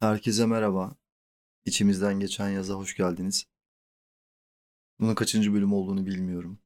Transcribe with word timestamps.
Herkese 0.00 0.46
merhaba. 0.46 0.96
İçimizden 1.64 2.20
geçen 2.20 2.48
yaza 2.48 2.74
hoş 2.74 2.96
geldiniz. 2.96 3.46
Bunun 5.00 5.14
kaçıncı 5.14 5.54
bölüm 5.54 5.72
olduğunu 5.72 6.06
bilmiyorum. 6.06 6.58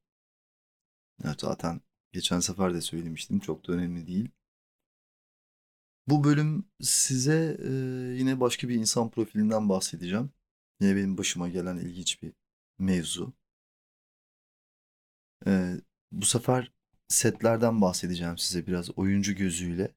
Evet, 1.23 1.41
zaten 1.41 1.81
geçen 2.11 2.39
sefer 2.39 2.73
de 2.73 2.81
söylemiştim. 2.81 3.39
Çok 3.39 3.67
da 3.67 3.73
önemli 3.73 4.07
değil. 4.07 4.29
Bu 6.07 6.23
bölüm 6.23 6.65
size 6.81 7.57
e, 7.63 7.69
yine 8.19 8.39
başka 8.39 8.69
bir 8.69 8.75
insan 8.75 9.09
profilinden 9.09 9.69
bahsedeceğim. 9.69 10.31
Yine 10.81 10.95
benim 10.95 11.17
başıma 11.17 11.49
gelen 11.49 11.77
ilginç 11.77 12.21
bir 12.21 12.33
mevzu. 12.79 13.33
E, 15.47 15.75
bu 16.11 16.25
sefer 16.25 16.71
setlerden 17.07 17.81
bahsedeceğim 17.81 18.37
size 18.37 18.67
biraz 18.67 18.97
oyuncu 18.97 19.35
gözüyle. 19.35 19.95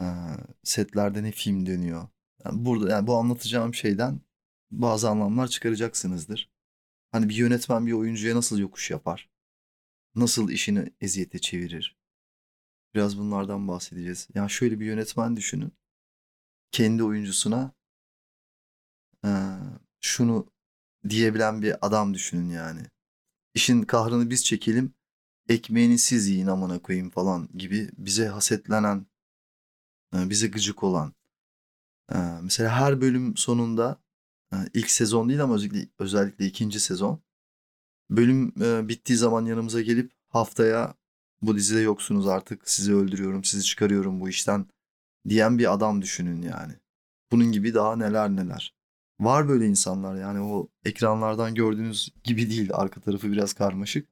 E, 0.00 0.06
setlerde 0.64 1.22
ne 1.22 1.32
film 1.32 1.66
dönüyor, 1.66 2.08
yani 2.44 2.64
burada 2.64 2.90
yani 2.90 3.06
bu 3.06 3.16
anlatacağım 3.16 3.74
şeyden 3.74 4.20
bazı 4.70 5.10
anlamlar 5.10 5.48
çıkaracaksınızdır. 5.48 6.50
Hani 7.12 7.28
bir 7.28 7.34
yönetmen 7.34 7.86
bir 7.86 7.92
oyuncuya 7.92 8.36
nasıl 8.36 8.58
yokuş 8.58 8.90
yapar? 8.90 9.30
Nasıl 10.14 10.50
işini 10.50 10.92
eziyete 11.00 11.38
çevirir? 11.38 11.96
Biraz 12.94 13.18
bunlardan 13.18 13.68
bahsedeceğiz. 13.68 14.28
Yani 14.34 14.50
şöyle 14.50 14.80
bir 14.80 14.86
yönetmen 14.86 15.36
düşünün. 15.36 15.72
Kendi 16.72 17.04
oyuncusuna 17.04 17.72
eee, 19.24 19.30
şunu 20.00 20.52
diyebilen 21.08 21.62
bir 21.62 21.86
adam 21.86 22.14
düşünün 22.14 22.50
yani. 22.50 22.80
İşin 23.54 23.82
kahrını 23.82 24.30
biz 24.30 24.44
çekelim, 24.44 24.94
ekmeğini 25.48 25.98
siz 25.98 26.28
yiyin 26.28 26.46
amına 26.46 26.78
koyayım 26.78 27.10
falan 27.10 27.48
gibi 27.54 27.90
bize 27.98 28.28
hasetlenen, 28.28 29.06
e, 30.14 30.30
bize 30.30 30.46
gıcık 30.46 30.82
olan, 30.82 31.14
mesela 32.42 32.70
her 32.70 33.00
bölüm 33.00 33.36
sonunda 33.36 34.00
ilk 34.74 34.90
sezon 34.90 35.28
değil 35.28 35.42
ama 35.42 35.54
özellikle, 35.54 35.88
özellikle 35.98 36.46
ikinci 36.46 36.80
sezon 36.80 37.22
bölüm 38.10 38.52
bittiği 38.88 39.18
zaman 39.18 39.44
yanımıza 39.44 39.80
gelip 39.80 40.12
haftaya 40.28 40.94
bu 41.42 41.56
dizide 41.56 41.80
yoksunuz 41.80 42.26
artık 42.26 42.70
sizi 42.70 42.94
öldürüyorum 42.94 43.44
sizi 43.44 43.64
çıkarıyorum 43.64 44.20
bu 44.20 44.28
işten 44.28 44.66
diyen 45.28 45.58
bir 45.58 45.72
adam 45.72 46.02
düşünün 46.02 46.42
yani. 46.42 46.72
Bunun 47.32 47.52
gibi 47.52 47.74
daha 47.74 47.96
neler 47.96 48.30
neler. 48.30 48.74
Var 49.20 49.48
böyle 49.48 49.66
insanlar 49.66 50.16
yani 50.16 50.40
o 50.40 50.68
ekranlardan 50.84 51.54
gördüğünüz 51.54 52.14
gibi 52.24 52.50
değil 52.50 52.70
arka 52.72 53.00
tarafı 53.00 53.32
biraz 53.32 53.52
karmaşık. 53.52 54.08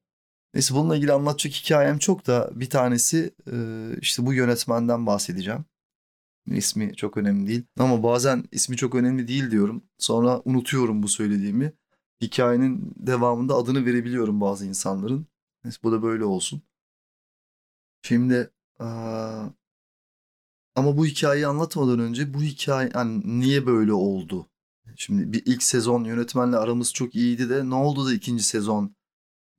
Neyse 0.55 0.75
bununla 0.75 0.97
ilgili 0.97 1.13
anlatacak 1.13 1.53
hikayem 1.53 1.99
çok 1.99 2.27
da 2.27 2.51
bir 2.55 2.71
tanesi 2.71 3.35
işte 4.01 4.27
bu 4.27 4.33
yönetmenden 4.33 5.07
bahsedeceğim. 5.07 5.65
İsmi 6.57 6.97
çok 6.97 7.17
önemli 7.17 7.47
değil. 7.47 7.63
Ama 7.79 8.03
bazen 8.03 8.45
ismi 8.53 8.77
çok 8.77 8.95
önemli 8.95 9.29
değil 9.29 9.51
diyorum. 9.51 9.83
Sonra 9.99 10.43
unutuyorum 10.45 11.03
bu 11.03 11.09
söylediğimi. 11.09 11.73
Hikayenin 12.23 12.93
devamında 12.97 13.55
adını 13.55 13.87
verebiliyorum 13.87 14.41
bazı 14.41 14.67
insanların. 14.67 15.27
Neyse 15.65 15.79
bu 15.83 15.93
da 15.93 16.03
böyle 16.03 16.25
olsun. 16.25 16.63
Şimdi 18.03 18.51
ama 20.75 20.97
bu 20.97 21.07
hikayeyi 21.07 21.47
anlatmadan 21.47 21.99
önce 21.99 22.35
bu 22.35 22.43
hikaye 22.43 22.91
yani 22.95 23.41
niye 23.41 23.67
böyle 23.67 23.93
oldu? 23.93 24.47
Şimdi 24.97 25.33
bir 25.33 25.43
ilk 25.47 25.63
sezon 25.63 26.05
yönetmenle 26.05 26.57
aramız 26.57 26.93
çok 26.93 27.15
iyiydi 27.15 27.51
de 27.51 27.71
ne 27.71 27.75
oldu 27.75 28.07
da 28.07 28.15
ikinci 28.15 28.43
sezon 28.43 28.97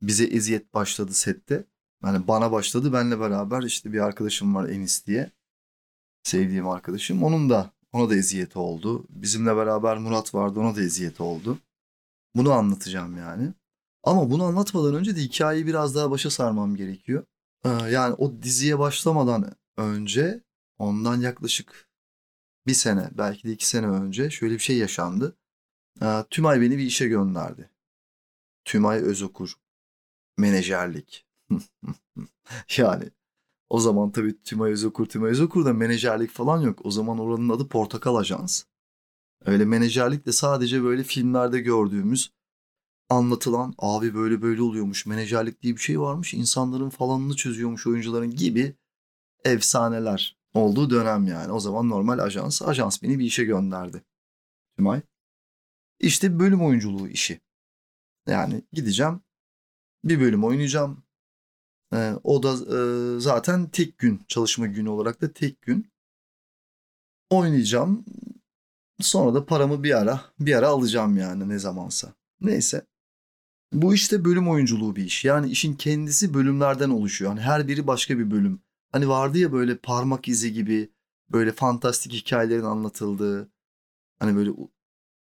bize 0.02 0.24
eziyet 0.24 0.74
başladı 0.74 1.14
sette. 1.14 1.66
Yani 2.04 2.28
bana 2.28 2.52
başladı 2.52 2.94
benle 2.94 3.20
beraber 3.20 3.64
işte 3.64 3.94
bir 3.94 4.00
arkadaşım 4.00 4.56
var 4.56 4.70
Enis 4.70 5.06
diye 5.08 5.32
sevdiğim 6.24 6.68
arkadaşım. 6.68 7.24
Onun 7.24 7.50
da 7.50 7.72
ona 7.94 8.10
da 8.10 8.16
eziyeti 8.16 8.60
oldu. 8.60 9.06
Bizimle 9.10 9.56
beraber 9.56 9.98
Murat 9.98 10.36
vardı 10.36 10.60
ona 10.60 10.76
da 10.76 10.82
eziyeti 10.82 11.24
oldu. 11.24 11.58
Bunu 12.36 12.52
anlatacağım 12.52 13.18
yani. 13.18 13.54
Ama 14.04 14.32
bunu 14.32 14.44
anlatmadan 14.44 14.96
önce 14.96 15.16
de 15.16 15.22
hikayeyi 15.22 15.68
biraz 15.68 15.96
daha 15.96 16.12
başa 16.12 16.30
sarmam 16.30 16.76
gerekiyor. 16.76 17.26
Ee, 17.66 17.70
yani 17.70 18.14
o 18.14 18.42
diziye 18.42 18.80
başlamadan 18.80 19.56
önce 19.78 20.44
ondan 20.78 21.22
yaklaşık 21.22 21.90
bir 22.68 22.74
sene 22.74 23.10
belki 23.18 23.48
de 23.48 23.52
iki 23.52 23.68
sene 23.68 23.88
önce 23.88 24.30
şöyle 24.30 24.54
bir 24.54 24.60
şey 24.60 24.78
yaşandı. 24.78 25.38
Ee, 26.02 26.26
Tümay 26.30 26.62
beni 26.62 26.78
bir 26.78 26.84
işe 26.84 27.08
gönderdi. 27.08 27.70
Tümay 28.66 29.00
Özokur. 29.00 29.54
Menajerlik. 30.38 31.26
yani 32.78 33.10
o 33.70 33.80
zaman 33.80 34.12
tabii 34.12 34.44
Tümay 34.44 34.72
Özokur, 34.72 35.06
Tümay 35.06 35.32
Özokur'da 35.32 35.74
menajerlik 35.74 36.32
falan 36.32 36.62
yok. 36.62 36.80
O 36.84 36.92
zaman 36.92 37.20
oranın 37.20 37.50
adı 37.50 37.68
Portakal 37.68 38.16
Ajans. 38.16 38.64
Öyle 39.46 39.66
menajerlik 39.66 40.26
de 40.26 40.32
sadece 40.32 40.84
böyle 40.84 41.04
filmlerde 41.04 41.60
gördüğümüz 41.60 42.32
anlatılan 43.10 43.74
abi 43.78 44.14
böyle 44.14 44.42
böyle 44.42 44.62
oluyormuş. 44.62 45.06
Menajerlik 45.06 45.62
diye 45.62 45.76
bir 45.76 45.82
şey 45.82 46.00
varmış. 46.00 46.34
insanların 46.34 46.90
falanını 46.90 47.36
çözüyormuş 47.36 47.88
oyuncuların 47.88 48.32
gibi 48.32 48.76
efsaneler 49.46 50.38
olduğu 50.54 50.90
dönem 50.90 51.28
yani. 51.28 51.52
O 51.52 51.60
zaman 51.60 51.90
normal 51.90 52.20
ajans. 52.20 52.62
Ajans 52.62 53.04
beni 53.04 53.20
bir 53.20 53.26
işe 53.26 53.44
gönderdi. 53.44 54.04
Tümay. 54.78 55.02
İşte 56.00 56.40
bölüm 56.40 56.66
oyunculuğu 56.66 57.08
işi. 57.08 57.42
Yani 58.28 58.64
gideceğim. 58.74 59.22
Bir 60.04 60.20
bölüm 60.20 60.44
oynayacağım. 60.44 61.04
E, 61.94 62.14
o 62.24 62.44
da 62.44 62.52
e, 62.78 63.20
zaten 63.20 63.70
tek 63.70 63.98
gün 63.98 64.22
çalışma 64.28 64.68
günü 64.68 64.90
olarak 64.90 65.22
da 65.22 65.34
tek 65.34 65.62
gün 65.62 65.88
oynayacağım. 67.30 68.06
Sonra 69.02 69.34
da 69.34 69.46
paramı 69.46 69.84
bir 69.84 69.98
ara 69.98 70.22
bir 70.40 70.54
ara 70.54 70.68
alacağım 70.68 71.18
yani 71.18 71.50
ne 71.50 71.60
zamansa. 71.60 72.14
Neyse. 72.42 72.86
Bu 73.74 73.94
işte 73.94 74.26
bölüm 74.26 74.50
oyunculuğu 74.50 74.96
bir 74.96 75.06
iş. 75.06 75.26
Yani 75.26 75.50
işin 75.50 75.74
kendisi 75.76 76.34
bölümlerden 76.34 76.90
oluşuyor. 76.90 77.32
Hani 77.32 77.42
her 77.42 77.68
biri 77.68 77.88
başka 77.88 78.18
bir 78.18 78.32
bölüm. 78.32 78.62
Hani 78.92 79.10
vardı 79.10 79.38
ya 79.38 79.52
böyle 79.52 79.78
parmak 79.78 80.28
izi 80.28 80.54
gibi 80.54 80.90
böyle 81.30 81.52
fantastik 81.52 82.14
hikayelerin 82.14 82.64
anlatıldığı 82.64 83.50
hani 84.20 84.36
böyle 84.36 84.52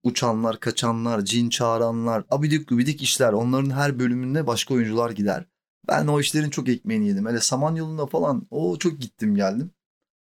uçanlar, 0.02 0.60
kaçanlar, 0.60 1.24
cin 1.24 1.48
çağıranlar, 1.50 2.24
abidik 2.30 2.68
gubidik 2.68 3.02
işler. 3.02 3.32
Onların 3.32 3.70
her 3.70 3.98
bölümünde 3.98 4.46
başka 4.46 4.74
oyuncular 4.74 5.10
gider. 5.10 5.44
Ben 5.88 6.06
o 6.06 6.20
işlerin 6.20 6.50
çok 6.50 6.68
ekmeğini 6.68 7.08
yedim. 7.08 7.26
Hele 7.26 7.40
Samanyolu'nda 7.40 8.06
falan 8.06 8.46
o 8.50 8.78
çok 8.78 9.00
gittim 9.00 9.34
geldim. 9.34 9.70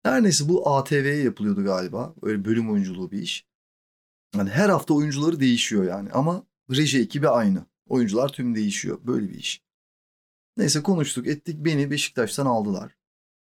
Her 0.03 0.23
neyse 0.23 0.49
bu 0.49 0.69
ATV'ye 0.69 1.23
yapılıyordu 1.23 1.65
galiba. 1.65 2.15
Öyle 2.23 2.45
bölüm 2.45 2.71
oyunculuğu 2.71 3.11
bir 3.11 3.23
iş. 3.23 3.47
Yani 4.37 4.51
her 4.51 4.69
hafta 4.69 4.95
oyuncuları 4.95 5.41
değişiyor 5.41 5.85
yani 5.85 6.11
ama 6.13 6.47
reji 6.71 7.01
ekibi 7.01 7.29
aynı. 7.29 7.65
Oyuncular 7.89 8.29
tüm 8.29 8.55
değişiyor. 8.55 8.99
Böyle 9.05 9.29
bir 9.29 9.35
iş. 9.35 9.63
Neyse 10.57 10.83
konuştuk 10.83 11.27
ettik 11.27 11.65
beni 11.65 11.91
Beşiktaş'tan 11.91 12.47
aldılar. 12.47 12.97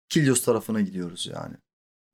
Kilyos 0.10 0.42
tarafına 0.42 0.82
gidiyoruz 0.82 1.30
yani. 1.34 1.56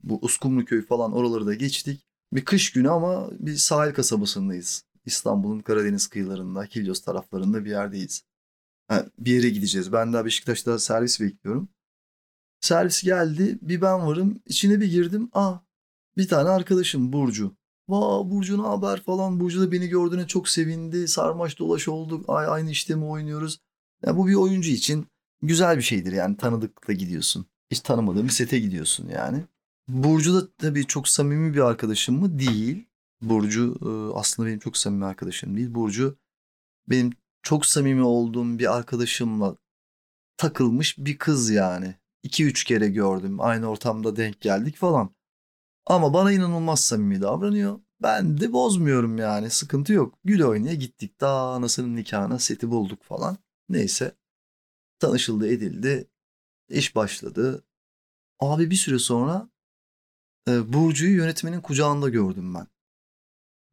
Bu 0.03 0.19
Uskumruköy 0.21 0.85
falan 0.85 1.13
oraları 1.13 1.45
da 1.45 1.53
geçtik. 1.53 2.07
Bir 2.33 2.45
kış 2.45 2.71
günü 2.71 2.89
ama 2.89 3.29
bir 3.39 3.55
sahil 3.55 3.93
kasabasındayız. 3.93 4.85
İstanbul'un 5.05 5.59
Karadeniz 5.59 6.07
kıyılarında, 6.07 6.67
Kilyos 6.67 7.01
taraflarında 7.01 7.65
bir 7.65 7.69
yerdeyiz. 7.69 8.23
Ha, 8.93 9.05
bir 9.19 9.33
yere 9.33 9.49
gideceğiz. 9.49 9.93
Ben 9.93 10.13
daha 10.13 10.25
Beşiktaş'ta 10.25 10.79
servis 10.79 11.21
bekliyorum. 11.21 11.69
Servis 12.61 13.03
geldi. 13.03 13.59
Bir 13.61 13.81
ben 13.81 14.07
varım. 14.07 14.41
İçine 14.45 14.81
bir 14.81 14.91
girdim. 14.91 15.29
Aa 15.33 15.55
bir 16.17 16.27
tane 16.27 16.49
arkadaşım 16.49 17.13
Burcu. 17.13 17.55
Vaa 17.87 18.31
Burcu 18.31 18.57
ne 18.57 18.67
haber 18.67 19.03
falan. 19.03 19.39
Burcu 19.39 19.61
da 19.61 19.71
beni 19.71 19.87
gördüğüne 19.87 20.27
çok 20.27 20.49
sevindi. 20.49 21.07
Sarmaş 21.07 21.59
dolaş 21.59 21.87
olduk. 21.87 22.25
Ay, 22.27 22.45
aynı 22.49 22.71
işte 22.71 22.95
mi 22.95 23.05
oynuyoruz? 23.05 23.59
Ya 24.05 24.17
bu 24.17 24.27
bir 24.27 24.35
oyuncu 24.35 24.69
için 24.71 25.07
güzel 25.41 25.77
bir 25.77 25.81
şeydir 25.81 26.11
yani 26.11 26.37
tanıdıkla 26.37 26.93
gidiyorsun. 26.93 27.45
Hiç 27.71 27.79
tanımadığın 27.79 28.23
bir 28.23 28.29
sete 28.29 28.59
gidiyorsun 28.59 29.09
yani. 29.09 29.43
Burcu 29.87 30.33
da 30.33 30.51
tabii 30.57 30.87
çok 30.87 31.07
samimi 31.07 31.53
bir 31.53 31.59
arkadaşım 31.59 32.19
mı? 32.19 32.39
Değil. 32.39 32.85
Burcu 33.21 33.75
aslında 34.15 34.47
benim 34.47 34.59
çok 34.59 34.77
samimi 34.77 35.05
arkadaşım 35.05 35.57
değil. 35.57 35.73
Burcu 35.73 36.17
benim 36.89 37.11
çok 37.43 37.65
samimi 37.65 38.03
olduğum 38.03 38.59
bir 38.59 38.77
arkadaşımla 38.77 39.57
takılmış 40.37 40.97
bir 40.97 41.17
kız 41.17 41.49
yani. 41.49 41.95
2-3 42.23 42.65
kere 42.65 42.89
gördüm. 42.89 43.41
Aynı 43.41 43.67
ortamda 43.67 44.15
denk 44.15 44.41
geldik 44.41 44.75
falan. 44.77 45.15
Ama 45.85 46.13
bana 46.13 46.31
inanılmaz 46.31 46.79
samimi 46.83 47.21
davranıyor. 47.21 47.79
Ben 48.01 48.39
de 48.39 48.53
bozmuyorum 48.53 49.17
yani. 49.17 49.49
Sıkıntı 49.49 49.93
yok. 49.93 50.19
Gül 50.23 50.41
oynaya 50.43 50.75
gittik. 50.75 51.21
Daha 51.21 51.53
anasının 51.53 51.95
nikahına 51.95 52.39
seti 52.39 52.71
bulduk 52.71 53.03
falan. 53.03 53.37
Neyse. 53.69 54.15
Tanışıldı 54.99 55.47
edildi. 55.47 56.09
İş 56.69 56.95
başladı. 56.95 57.63
Abi 58.39 58.69
bir 58.71 58.75
süre 58.75 58.99
sonra 58.99 59.49
e, 60.47 60.73
Burcu'yu 60.73 61.17
yönetmenin 61.17 61.61
kucağında 61.61 62.09
gördüm 62.09 62.53
ben. 62.53 62.67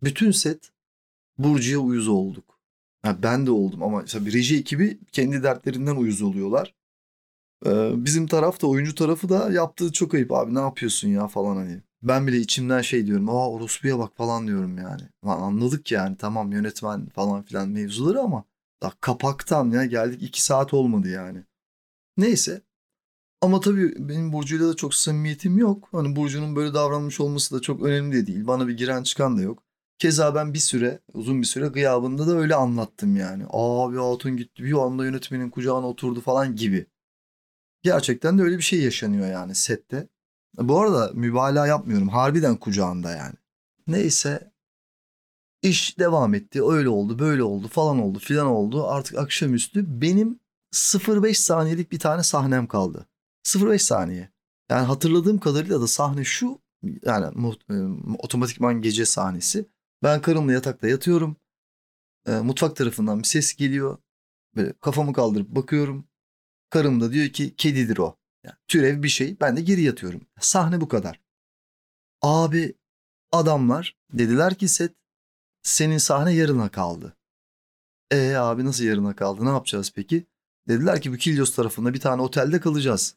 Bütün 0.02 0.30
set 0.30 0.72
Burcu'ya 1.38 1.78
uyuz 1.78 2.08
olduk. 2.08 2.49
Ha, 3.02 3.22
ben 3.22 3.46
de 3.46 3.50
oldum 3.50 3.82
ama 3.82 4.04
tabii 4.04 4.32
reji 4.32 4.58
ekibi 4.58 4.98
kendi 5.12 5.42
dertlerinden 5.42 5.96
uyuz 5.96 6.22
oluyorlar. 6.22 6.74
Ee, 7.66 7.92
bizim 8.04 8.26
taraf 8.26 8.62
da 8.62 8.66
oyuncu 8.66 8.94
tarafı 8.94 9.28
da 9.28 9.52
yaptığı 9.52 9.92
çok 9.92 10.14
ayıp 10.14 10.32
abi 10.32 10.54
ne 10.54 10.60
yapıyorsun 10.60 11.08
ya 11.08 11.28
falan 11.28 11.56
hani. 11.56 11.82
Ben 12.02 12.26
bile 12.26 12.36
içimden 12.38 12.80
şey 12.82 13.06
diyorum. 13.06 13.28
Aa 13.28 13.50
orospuya 13.50 13.98
bak 13.98 14.16
falan 14.16 14.46
diyorum 14.46 14.78
yani. 14.78 15.02
Lan 15.26 15.40
anladık 15.42 15.92
yani 15.92 16.16
tamam 16.16 16.52
yönetmen 16.52 17.06
falan 17.08 17.42
filan 17.42 17.68
mevzuları 17.68 18.20
ama 18.20 18.44
daha 18.82 18.92
kapaktan 19.00 19.70
ya 19.70 19.84
geldik 19.84 20.22
iki 20.22 20.42
saat 20.42 20.74
olmadı 20.74 21.08
yani. 21.08 21.44
Neyse. 22.16 22.62
Ama 23.40 23.60
tabii 23.60 24.08
benim 24.08 24.32
Burcu'yla 24.32 24.68
da 24.68 24.76
çok 24.76 24.94
samimiyetim 24.94 25.58
yok. 25.58 25.88
Hani 25.92 26.16
Burcu'nun 26.16 26.56
böyle 26.56 26.74
davranmış 26.74 27.20
olması 27.20 27.56
da 27.56 27.60
çok 27.60 27.82
önemli 27.82 28.16
de 28.16 28.26
değil. 28.26 28.46
Bana 28.46 28.68
bir 28.68 28.76
giren 28.76 29.02
çıkan 29.02 29.36
da 29.38 29.42
yok. 29.42 29.62
Keza 30.00 30.34
ben 30.34 30.54
bir 30.54 30.58
süre, 30.58 31.00
uzun 31.14 31.42
bir 31.42 31.46
süre 31.46 31.66
gıyabında 31.66 32.26
da 32.26 32.36
öyle 32.36 32.54
anlattım 32.54 33.16
yani. 33.16 33.44
Abi 33.50 33.96
hatun 33.96 34.36
gitti 34.36 34.64
bir 34.64 34.72
anda 34.72 35.04
yönetmenin 35.04 35.50
kucağına 35.50 35.88
oturdu 35.88 36.20
falan 36.20 36.56
gibi. 36.56 36.86
Gerçekten 37.82 38.38
de 38.38 38.42
öyle 38.42 38.56
bir 38.56 38.62
şey 38.62 38.82
yaşanıyor 38.82 39.26
yani 39.26 39.54
sette. 39.54 40.08
Bu 40.58 40.80
arada 40.80 41.10
mübalağa 41.14 41.66
yapmıyorum. 41.66 42.08
Harbiden 42.08 42.56
kucağında 42.56 43.10
yani. 43.10 43.34
Neyse 43.86 44.52
iş 45.62 45.98
devam 45.98 46.34
etti. 46.34 46.64
Öyle 46.64 46.88
oldu, 46.88 47.18
böyle 47.18 47.42
oldu, 47.42 47.68
falan 47.68 47.98
oldu, 47.98 48.18
filan 48.18 48.46
oldu. 48.46 48.86
Artık 48.86 49.18
akşamüstü 49.18 50.00
benim 50.00 50.40
0.5 50.72 51.34
saniyelik 51.34 51.92
bir 51.92 51.98
tane 51.98 52.22
sahnem 52.22 52.66
kaldı. 52.66 53.06
0.5 53.44 53.78
saniye. 53.78 54.30
Yani 54.70 54.86
hatırladığım 54.86 55.38
kadarıyla 55.38 55.80
da 55.80 55.86
sahne 55.86 56.24
şu. 56.24 56.60
Yani 57.04 57.54
e, 57.70 57.74
otomatikman 58.18 58.82
gece 58.82 59.06
sahnesi. 59.06 59.66
Ben 60.02 60.22
karımla 60.22 60.52
yatakta 60.52 60.88
yatıyorum. 60.88 61.36
E, 62.26 62.32
mutfak 62.32 62.76
tarafından 62.76 63.18
bir 63.18 63.24
ses 63.24 63.54
geliyor. 63.54 63.98
Böyle 64.56 64.72
kafamı 64.72 65.12
kaldırıp 65.12 65.48
bakıyorum. 65.48 66.08
Karım 66.70 67.00
da 67.00 67.12
diyor 67.12 67.28
ki 67.28 67.56
kedidir 67.56 67.98
o. 67.98 68.16
Yani 68.44 68.56
türev 68.68 69.02
bir 69.02 69.08
şey. 69.08 69.40
Ben 69.40 69.56
de 69.56 69.60
geri 69.60 69.82
yatıyorum. 69.82 70.20
Sahne 70.40 70.80
bu 70.80 70.88
kadar. 70.88 71.20
Abi 72.22 72.74
adamlar 73.32 73.96
dediler 74.12 74.54
ki 74.54 74.68
set 74.68 74.94
senin 75.62 75.98
sahne 75.98 76.32
yarına 76.32 76.68
kaldı. 76.68 77.16
E 78.10 78.34
abi 78.34 78.64
nasıl 78.64 78.84
yarına 78.84 79.16
kaldı? 79.16 79.44
Ne 79.44 79.48
yapacağız 79.48 79.92
peki? 79.94 80.26
Dediler 80.68 81.00
ki 81.00 81.12
bu 81.12 81.16
Kilyos 81.16 81.54
tarafında 81.54 81.94
bir 81.94 82.00
tane 82.00 82.22
otelde 82.22 82.60
kalacağız. 82.60 83.16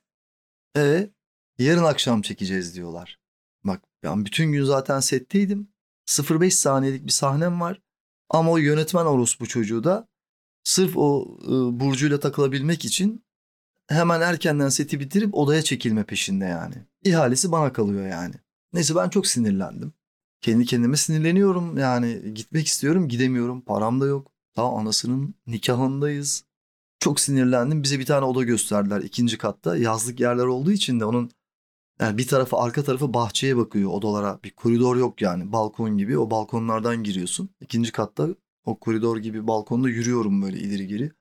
E 0.77 1.09
yarın 1.57 1.83
akşam 1.83 2.21
çekeceğiz 2.21 2.75
diyorlar. 2.75 3.19
Bak 3.63 3.81
ben 4.03 4.25
bütün 4.25 4.51
gün 4.51 4.63
zaten 4.63 4.99
setteydim. 4.99 5.72
0.5 6.07 6.51
saniyelik 6.51 7.05
bir 7.05 7.11
sahnem 7.11 7.61
var. 7.61 7.81
Ama 8.29 8.51
o 8.51 8.57
yönetmen 8.57 9.05
orospu 9.05 9.47
çocuğu 9.47 9.83
da 9.83 10.07
sırf 10.63 10.97
o 10.97 11.37
e, 11.43 11.79
Burcu'yla 11.79 12.19
takılabilmek 12.19 12.85
için 12.85 13.25
hemen 13.87 14.21
erkenden 14.21 14.69
seti 14.69 14.99
bitirip 14.99 15.35
odaya 15.35 15.61
çekilme 15.61 16.03
peşinde 16.03 16.45
yani. 16.45 16.75
İhalesi 17.03 17.51
bana 17.51 17.73
kalıyor 17.73 18.07
yani. 18.07 18.35
Neyse 18.73 18.95
ben 18.95 19.09
çok 19.09 19.27
sinirlendim. 19.27 19.93
Kendi 20.41 20.65
kendime 20.65 20.97
sinirleniyorum 20.97 21.77
yani 21.77 22.33
gitmek 22.33 22.67
istiyorum 22.67 23.07
gidemiyorum 23.07 23.61
param 23.61 24.01
da 24.01 24.05
yok. 24.05 24.31
Daha 24.57 24.75
anasının 24.75 25.35
nikahındayız. 25.47 26.43
Çok 26.99 27.19
sinirlendim 27.19 27.83
bize 27.83 27.99
bir 27.99 28.05
tane 28.05 28.25
oda 28.25 28.43
gösterdiler 28.43 29.01
ikinci 29.01 29.37
katta 29.37 29.77
yazlık 29.77 30.19
yerler 30.19 30.45
olduğu 30.45 30.71
için 30.71 30.99
de 30.99 31.05
onun 31.05 31.31
yani 31.99 32.17
bir 32.17 32.27
tarafı 32.27 32.57
arka 32.57 32.83
tarafı 32.83 33.13
bahçeye 33.13 33.57
bakıyor 33.57 33.91
odalara 33.91 34.39
bir 34.43 34.51
koridor 34.51 34.95
yok 34.95 35.21
yani 35.21 35.51
balkon 35.51 35.97
gibi 35.97 36.17
o 36.17 36.31
balkonlardan 36.31 37.03
giriyorsun. 37.03 37.49
İkinci 37.61 37.91
katta 37.91 38.27
o 38.65 38.79
koridor 38.79 39.17
gibi 39.17 39.47
balkonda 39.47 39.89
yürüyorum 39.89 40.41
böyle 40.41 40.57
ileri 40.57 40.87
geri. 40.87 41.11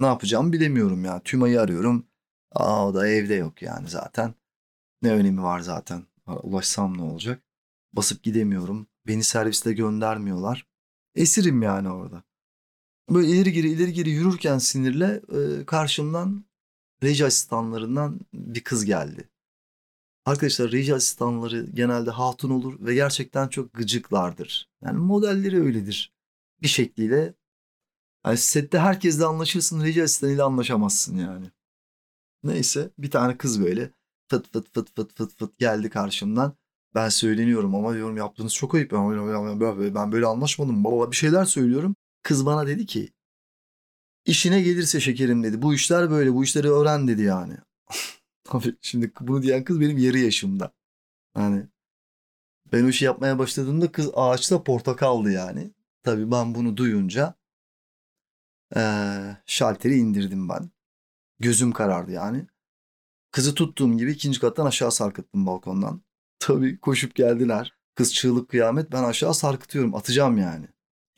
Ne 0.00 0.06
yapacağımı 0.06 0.52
bilemiyorum 0.52 1.04
ya. 1.04 1.22
Tümay'ı 1.22 1.60
arıyorum. 1.60 2.06
Aa 2.52 2.88
o 2.88 2.94
da 2.94 3.08
evde 3.08 3.34
yok 3.34 3.62
yani 3.62 3.88
zaten. 3.88 4.34
Ne 5.02 5.12
önemi 5.12 5.42
var 5.42 5.60
zaten. 5.60 6.06
Ulaşsam 6.42 6.98
ne 6.98 7.02
olacak? 7.02 7.42
Basıp 7.92 8.22
gidemiyorum. 8.22 8.86
Beni 9.06 9.24
serviste 9.24 9.72
göndermiyorlar. 9.72 10.66
Esirim 11.14 11.62
yani 11.62 11.90
orada. 11.90 12.22
Böyle 13.10 13.28
ileri 13.28 13.52
geri 13.52 13.70
ileri 13.70 13.92
geri 13.92 14.10
yürürken 14.10 14.58
sinirle 14.58 15.22
e, 15.32 15.66
karşımdan 15.66 16.44
reji 17.02 17.26
asistanlarından 17.26 18.20
bir 18.34 18.64
kız 18.64 18.84
geldi. 18.84 19.31
Arkadaşlar 20.26 20.72
reji 20.72 20.94
asistanları 20.94 21.66
genelde 21.74 22.10
hatun 22.10 22.50
olur 22.50 22.86
ve 22.86 22.94
gerçekten 22.94 23.48
çok 23.48 23.74
gıcıklardır. 23.74 24.68
Yani 24.84 24.98
modelleri 24.98 25.62
öyledir. 25.62 26.12
Bir 26.62 26.68
şekliyle 26.68 27.34
yani 28.26 28.36
sette 28.36 28.78
herkesle 28.78 29.24
anlaşırsın, 29.24 29.84
reji 29.84 30.02
asistanıyla 30.02 30.46
anlaşamazsın 30.46 31.16
yani. 31.16 31.50
Neyse 32.42 32.90
bir 32.98 33.10
tane 33.10 33.36
kız 33.36 33.64
böyle 33.64 33.90
fıt 34.28 34.52
fıt 34.52 34.74
fıt 34.74 34.96
fıt 34.96 35.16
fıt 35.16 35.38
fıt 35.38 35.58
geldi 35.58 35.90
karşımdan. 35.90 36.56
Ben 36.94 37.08
söyleniyorum 37.08 37.74
ama 37.74 37.94
diyorum 37.94 38.16
yaptığınız 38.16 38.54
çok 38.54 38.74
ayıp. 38.74 38.92
Ben 38.92 40.12
böyle 40.12 40.26
anlaşmadım. 40.26 40.84
Baba 40.84 41.10
bir 41.10 41.16
şeyler 41.16 41.44
söylüyorum. 41.44 41.96
Kız 42.22 42.46
bana 42.46 42.66
dedi 42.66 42.86
ki 42.86 43.12
işine 44.24 44.62
gelirse 44.62 45.00
şekerim 45.00 45.42
dedi. 45.42 45.62
Bu 45.62 45.74
işler 45.74 46.10
böyle 46.10 46.34
bu 46.34 46.44
işleri 46.44 46.70
öğren 46.70 47.08
dedi 47.08 47.22
yani. 47.22 47.56
Şimdi 48.80 49.12
bunu 49.20 49.42
diyen 49.42 49.64
kız 49.64 49.80
benim 49.80 49.98
yarı 49.98 50.18
yaşımda. 50.18 50.72
Yani 51.36 51.66
ben 52.72 52.84
o 52.84 52.88
işi 52.88 53.04
yapmaya 53.04 53.38
başladığımda 53.38 53.92
kız 53.92 54.10
ağaçta 54.14 54.64
portakaldı 54.64 55.30
yani. 55.30 55.70
Tabii 56.02 56.30
ben 56.30 56.54
bunu 56.54 56.76
duyunca 56.76 57.34
ee, 58.76 59.36
şalteri 59.46 59.98
indirdim 59.98 60.48
ben. 60.48 60.70
Gözüm 61.40 61.72
karardı 61.72 62.12
yani. 62.12 62.46
Kızı 63.32 63.54
tuttuğum 63.54 63.98
gibi 63.98 64.12
ikinci 64.12 64.40
kattan 64.40 64.66
aşağı 64.66 64.92
sarkıttım 64.92 65.46
balkondan. 65.46 66.02
Tabii 66.38 66.78
koşup 66.80 67.14
geldiler. 67.14 67.74
Kız 67.94 68.14
çığlık 68.14 68.48
kıyamet 68.48 68.92
ben 68.92 69.04
aşağı 69.04 69.34
sarkıtıyorum 69.34 69.94
atacağım 69.94 70.38
yani. 70.38 70.68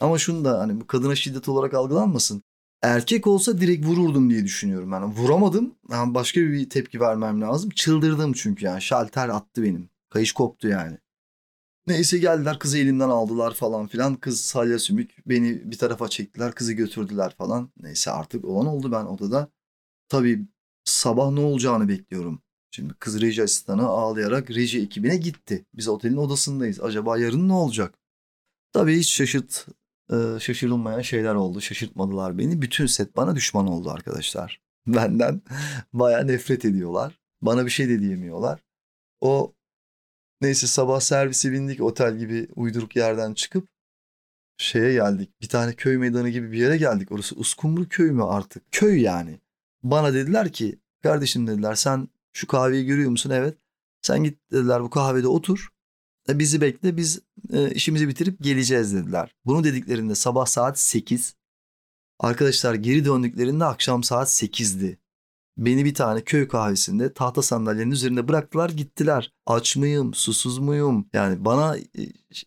Ama 0.00 0.18
şunu 0.18 0.44
da 0.44 0.60
hani 0.60 0.80
bu 0.80 0.86
kadına 0.86 1.14
şiddet 1.14 1.48
olarak 1.48 1.74
algılanmasın. 1.74 2.42
Erkek 2.84 3.26
olsa 3.26 3.60
direkt 3.60 3.86
vururdum 3.86 4.30
diye 4.30 4.44
düşünüyorum. 4.44 4.92
Yani 4.92 5.14
vuramadım. 5.14 5.74
Yani 5.90 6.14
başka 6.14 6.40
bir 6.40 6.70
tepki 6.70 7.00
vermem 7.00 7.40
lazım. 7.40 7.70
Çıldırdım 7.70 8.32
çünkü 8.32 8.64
yani 8.64 8.82
şalter 8.82 9.28
attı 9.28 9.62
benim. 9.62 9.88
Kayış 10.10 10.32
koptu 10.32 10.68
yani. 10.68 10.98
Neyse 11.86 12.18
geldiler 12.18 12.58
kızı 12.58 12.78
elimden 12.78 13.08
aldılar 13.08 13.54
falan 13.54 13.86
filan. 13.86 14.16
Kız 14.16 14.40
salya 14.40 14.78
sümük 14.78 15.28
beni 15.28 15.70
bir 15.70 15.78
tarafa 15.78 16.08
çektiler. 16.08 16.54
Kızı 16.54 16.72
götürdüler 16.72 17.34
falan. 17.38 17.70
Neyse 17.80 18.10
artık 18.10 18.44
olan 18.44 18.66
oldu 18.66 18.92
ben 18.92 19.04
odada. 19.04 19.48
Tabii 20.08 20.46
sabah 20.84 21.30
ne 21.30 21.40
olacağını 21.40 21.88
bekliyorum. 21.88 22.42
Şimdi 22.70 22.94
kız 22.94 23.20
reji 23.20 23.42
asistanı 23.42 23.86
ağlayarak 23.86 24.50
reji 24.50 24.82
ekibine 24.82 25.16
gitti. 25.16 25.66
Biz 25.74 25.88
otelin 25.88 26.16
odasındayız. 26.16 26.80
Acaba 26.80 27.18
yarın 27.18 27.48
ne 27.48 27.52
olacak? 27.52 27.94
Tabii 28.72 28.98
hiç 28.98 29.14
şaşırt, 29.14 29.66
e, 30.12 30.40
şaşırılmayan 30.40 31.00
şeyler 31.00 31.34
oldu. 31.34 31.60
Şaşırtmadılar 31.60 32.38
beni. 32.38 32.62
Bütün 32.62 32.86
set 32.86 33.16
bana 33.16 33.36
düşman 33.36 33.66
oldu 33.66 33.90
arkadaşlar. 33.90 34.60
Benden 34.86 35.42
baya 35.92 36.24
nefret 36.24 36.64
ediyorlar. 36.64 37.18
Bana 37.42 37.66
bir 37.66 37.70
şey 37.70 37.88
de 37.88 38.00
diyemiyorlar. 38.00 38.60
O 39.20 39.54
neyse 40.40 40.66
sabah 40.66 41.00
servisi 41.00 41.52
bindik 41.52 41.80
otel 41.82 42.18
gibi 42.18 42.48
uyduruk 42.56 42.96
yerden 42.96 43.34
çıkıp 43.34 43.68
şeye 44.56 44.92
geldik. 44.92 45.30
Bir 45.42 45.48
tane 45.48 45.72
köy 45.72 45.96
meydanı 45.96 46.28
gibi 46.28 46.52
bir 46.52 46.58
yere 46.58 46.76
geldik. 46.76 47.12
Orası 47.12 47.36
Uskumru 47.36 47.88
köy 47.88 48.10
mü 48.10 48.24
artık? 48.24 48.72
Köy 48.72 49.02
yani. 49.02 49.40
Bana 49.82 50.14
dediler 50.14 50.52
ki 50.52 50.78
kardeşim 51.02 51.46
dediler 51.46 51.74
sen 51.74 52.08
şu 52.32 52.46
kahveyi 52.46 52.86
görüyor 52.86 53.10
musun? 53.10 53.30
Evet. 53.30 53.58
Sen 54.02 54.24
git 54.24 54.52
dediler 54.52 54.82
bu 54.82 54.90
kahvede 54.90 55.28
otur. 55.28 55.73
Bizi 56.28 56.60
bekle 56.60 56.96
biz 56.96 57.20
e, 57.52 57.70
işimizi 57.70 58.08
bitirip 58.08 58.42
geleceğiz 58.42 58.94
dediler. 58.94 59.34
Bunu 59.44 59.64
dediklerinde 59.64 60.14
sabah 60.14 60.46
saat 60.46 60.78
8. 60.80 61.36
Arkadaşlar 62.18 62.74
geri 62.74 63.04
döndüklerinde 63.04 63.64
akşam 63.64 64.02
saat 64.02 64.28
8'di. 64.28 64.98
Beni 65.56 65.84
bir 65.84 65.94
tane 65.94 66.20
köy 66.20 66.48
kahvesinde 66.48 67.12
tahta 67.12 67.42
sandalyenin 67.42 67.90
üzerinde 67.90 68.28
bıraktılar 68.28 68.70
gittiler. 68.70 69.32
Aç 69.46 69.76
mıyım, 69.76 70.14
susuz 70.14 70.58
muyum? 70.58 71.08
Yani 71.12 71.44
bana 71.44 71.76
e, 71.78 71.82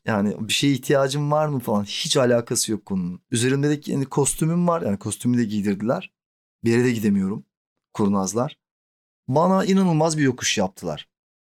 yani 0.05 0.35
bir 0.47 0.53
şeye 0.53 0.73
ihtiyacım 0.73 1.31
var 1.31 1.47
mı 1.47 1.59
falan 1.59 1.83
hiç 1.83 2.17
alakası 2.17 2.71
yok 2.71 2.85
konunun. 2.85 3.21
Üzerimdeki 3.31 3.91
yani 3.91 4.05
kostümüm 4.05 4.67
var 4.67 4.81
yani 4.81 4.99
kostümü 4.99 5.37
de 5.37 5.43
giydirdiler. 5.43 6.11
Bir 6.63 6.71
yere 6.71 6.83
de 6.83 6.91
gidemiyorum. 6.91 7.45
Kurnazlar. 7.93 8.57
Bana 9.27 9.65
inanılmaz 9.65 10.17
bir 10.17 10.23
yokuş 10.23 10.57
yaptılar. 10.57 11.09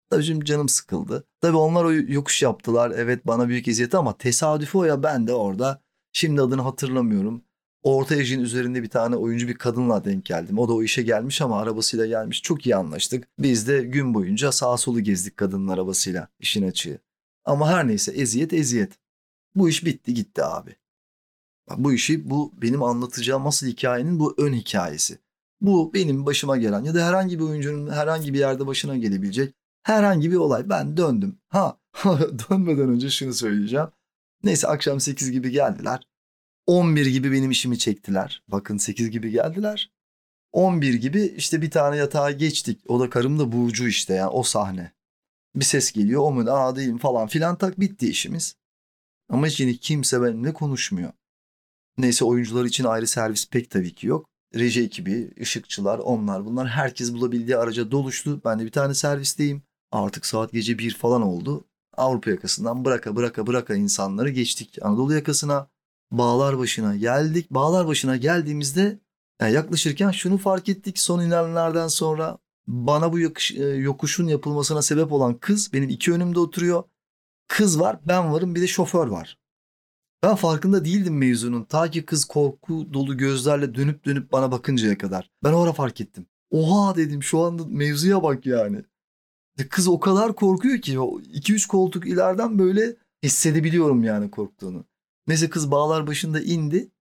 Tabii 0.10 0.24
şimdi 0.24 0.46
canım 0.46 0.70
sıkıldı. 0.70 1.28
Tabii 1.42 1.58
onlar 1.58 1.86
o 1.86 1.94
yokuş 1.94 2.42
yaptılar. 2.42 2.92
Evet 2.96 3.28
bana 3.28 3.48
büyük 3.48 3.68
eziyet 3.68 3.96
ama 3.96 4.18
tesadüfi 4.18 4.78
o 4.78 4.84
ya 4.84 5.04
ben 5.04 5.28
de 5.28 5.34
orada. 5.34 5.82
Şimdi 6.14 6.42
adını 6.42 6.62
hatırlamıyorum. 6.62 7.44
Orta 7.84 8.16
Ejin 8.16 8.40
üzerinde 8.40 8.84
bir 8.84 8.90
tane 8.90 9.16
oyuncu 9.16 9.48
bir 9.48 9.56
kadınla 9.56 10.06
denk 10.06 10.26
geldim. 10.26 10.60
O 10.60 10.68
da 10.68 10.74
o 10.74 10.84
işe 10.84 11.02
gelmiş 11.02 11.42
ama 11.42 11.62
arabasıyla 11.62 12.06
gelmiş. 12.06 12.42
Çok 12.42 12.66
iyi 12.66 12.76
anlaştık. 12.76 13.28
Biz 13.40 13.68
de 13.68 13.82
gün 13.82 14.14
boyunca 14.14 14.52
sağa 14.52 14.78
solu 14.78 15.00
gezdik 15.00 15.38
kadının 15.38 15.68
arabasıyla 15.68 16.28
işin 16.40 16.68
açığı. 16.68 17.00
Ama 17.46 17.70
her 17.70 17.88
neyse 17.88 18.12
eziyet 18.12 18.54
eziyet. 18.54 18.92
Bu 19.56 19.70
iş 19.70 19.86
bitti 19.86 20.14
gitti 20.14 20.44
abi. 20.44 20.76
Bu 21.78 21.94
işi 21.94 22.30
bu 22.30 22.54
benim 22.62 22.84
anlatacağım 22.84 23.48
asıl 23.48 23.68
hikayenin 23.68 24.20
bu 24.20 24.36
ön 24.38 24.54
hikayesi. 24.54 25.18
Bu 25.62 25.94
benim 25.94 26.26
başıma 26.26 26.58
gelen 26.58 26.84
ya 26.84 26.96
da 26.96 27.08
herhangi 27.08 27.40
bir 27.40 27.44
oyuncunun 27.44 27.92
herhangi 27.92 28.34
bir 28.34 28.40
yerde 28.40 28.68
başına 28.68 28.98
gelebilecek 28.98 29.59
herhangi 29.90 30.32
bir 30.32 30.36
olay. 30.36 30.70
Ben 30.70 30.98
döndüm. 30.98 31.40
Ha 31.50 31.80
Dönmeden 32.50 32.90
önce 32.90 33.10
şunu 33.10 33.34
söyleyeceğim. 33.34 33.88
Neyse 34.44 34.68
akşam 34.68 35.00
8 35.00 35.32
gibi 35.32 35.52
geldiler. 35.52 36.08
11 36.66 37.06
gibi 37.06 37.32
benim 37.32 37.52
işimi 37.52 37.78
çektiler. 37.78 38.44
Bakın 38.48 38.78
8 38.78 39.12
gibi 39.12 39.32
geldiler. 39.32 39.92
11 40.52 40.94
gibi 40.94 41.22
işte 41.38 41.62
bir 41.62 41.72
tane 41.72 41.98
yatağa 41.98 42.32
geçtik. 42.32 42.82
O 42.88 43.00
da 43.00 43.10
karım 43.10 43.40
da 43.40 43.52
Burcu 43.52 43.88
işte 43.88 44.14
yani 44.14 44.30
o 44.30 44.44
sahne. 44.44 44.92
Bir 45.56 45.66
ses 45.66 45.92
geliyor 45.92 46.22
o 46.22 46.32
mu 46.32 46.52
aa 46.52 46.76
değilim 46.76 46.98
falan 46.98 47.28
filan 47.28 47.58
tak 47.58 47.80
bitti 47.80 48.10
işimiz. 48.10 48.56
Ama 49.30 49.48
yine 49.58 49.74
kimse 49.74 50.22
benimle 50.22 50.54
konuşmuyor. 50.54 51.12
Neyse 51.98 52.26
oyuncular 52.26 52.66
için 52.66 52.84
ayrı 52.84 53.08
servis 53.08 53.50
pek 53.50 53.70
tabii 53.70 53.96
ki 53.96 54.08
yok. 54.08 54.30
Reji 54.56 54.84
ekibi, 54.84 55.32
ışıkçılar, 55.42 56.00
onlar 56.00 56.46
bunlar 56.46 56.68
herkes 56.68 57.14
bulabildiği 57.14 57.58
araca 57.58 57.92
doluştu. 57.92 58.42
Ben 58.46 58.60
de 58.60 58.66
bir 58.66 58.72
tane 58.72 58.94
servisteyim. 58.94 59.64
Artık 59.92 60.26
saat 60.26 60.52
gece 60.52 60.80
bir 60.80 60.94
falan 60.94 61.22
oldu. 61.22 61.66
Avrupa 61.98 62.32
yakasından 62.32 62.86
bıraka 62.86 63.16
bıraka 63.16 63.48
bıraka 63.48 63.76
insanları 63.76 64.30
geçtik 64.30 64.78
Anadolu 64.82 65.14
yakasına. 65.14 65.68
Bağlar 66.12 66.58
başına 66.58 66.96
geldik. 66.96 67.52
Bağlar 67.52 67.88
başına 67.88 68.18
geldiğimizde 68.18 69.00
yani 69.42 69.54
yaklaşırken 69.54 70.12
şunu 70.12 70.38
fark 70.38 70.70
ettik 70.70 71.00
son 71.00 71.22
ilerlerden 71.22 71.88
sonra 71.88 72.38
bana 72.68 73.14
bu 73.14 73.20
yokuş, 73.20 73.52
e, 73.52 73.64
yokuşun 73.64 74.28
yapılmasına 74.28 74.82
sebep 74.82 75.12
olan 75.12 75.34
kız 75.38 75.74
benim 75.74 75.90
iki 75.90 76.14
önümde 76.14 76.40
oturuyor. 76.40 76.84
Kız 77.48 77.80
var, 77.80 78.00
ben 78.08 78.34
varım, 78.34 78.56
bir 78.56 78.62
de 78.62 78.68
şoför 78.68 79.08
var. 79.08 79.38
Ben 80.24 80.36
farkında 80.36 80.86
değildim 80.86 81.18
mevzunun. 81.18 81.64
Ta 81.64 81.92
ki 81.92 82.06
kız 82.06 82.26
korku 82.26 82.94
dolu 82.94 83.18
gözlerle 83.18 83.76
dönüp 83.76 84.06
dönüp 84.06 84.32
bana 84.32 84.52
bakıncaya 84.52 84.98
kadar. 84.98 85.32
Ben 85.44 85.54
orada 85.54 85.74
fark 85.74 86.02
ettim. 86.02 86.26
Oha 86.52 86.96
dedim 86.96 87.24
şu 87.24 87.40
anda 87.40 87.66
mevzuya 87.66 88.24
bak 88.24 88.46
yani. 88.46 88.84
Kız 89.68 89.88
o 89.88 90.00
kadar 90.00 90.36
korkuyor 90.36 90.82
ki 90.82 91.00
o 91.00 91.20
2-3 91.20 91.68
koltuk 91.68 92.08
ileriden 92.08 92.60
böyle 92.60 92.96
hissedebiliyorum 93.24 94.04
yani 94.04 94.32
korktuğunu. 94.32 94.86
Neyse 95.28 95.50
kız 95.50 95.72
bağlar 95.72 96.08
başında 96.08 96.42
indi. 96.42 96.92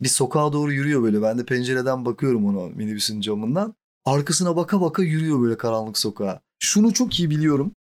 Bir 0.00 0.08
sokağa 0.08 0.52
doğru 0.52 0.72
yürüyor 0.72 1.02
böyle. 1.02 1.22
Ben 1.22 1.38
de 1.38 1.44
pencereden 1.44 2.04
bakıyorum 2.04 2.46
ona 2.46 2.68
minibüsün 2.74 3.20
camından. 3.20 3.74
Arkasına 4.04 4.56
baka 4.56 4.80
baka 4.80 5.02
yürüyor 5.02 5.42
böyle 5.42 5.56
karanlık 5.56 5.98
sokağa. 5.98 6.40
Şunu 6.58 6.94
çok 6.94 7.20
iyi 7.20 7.30
biliyorum. 7.30 7.72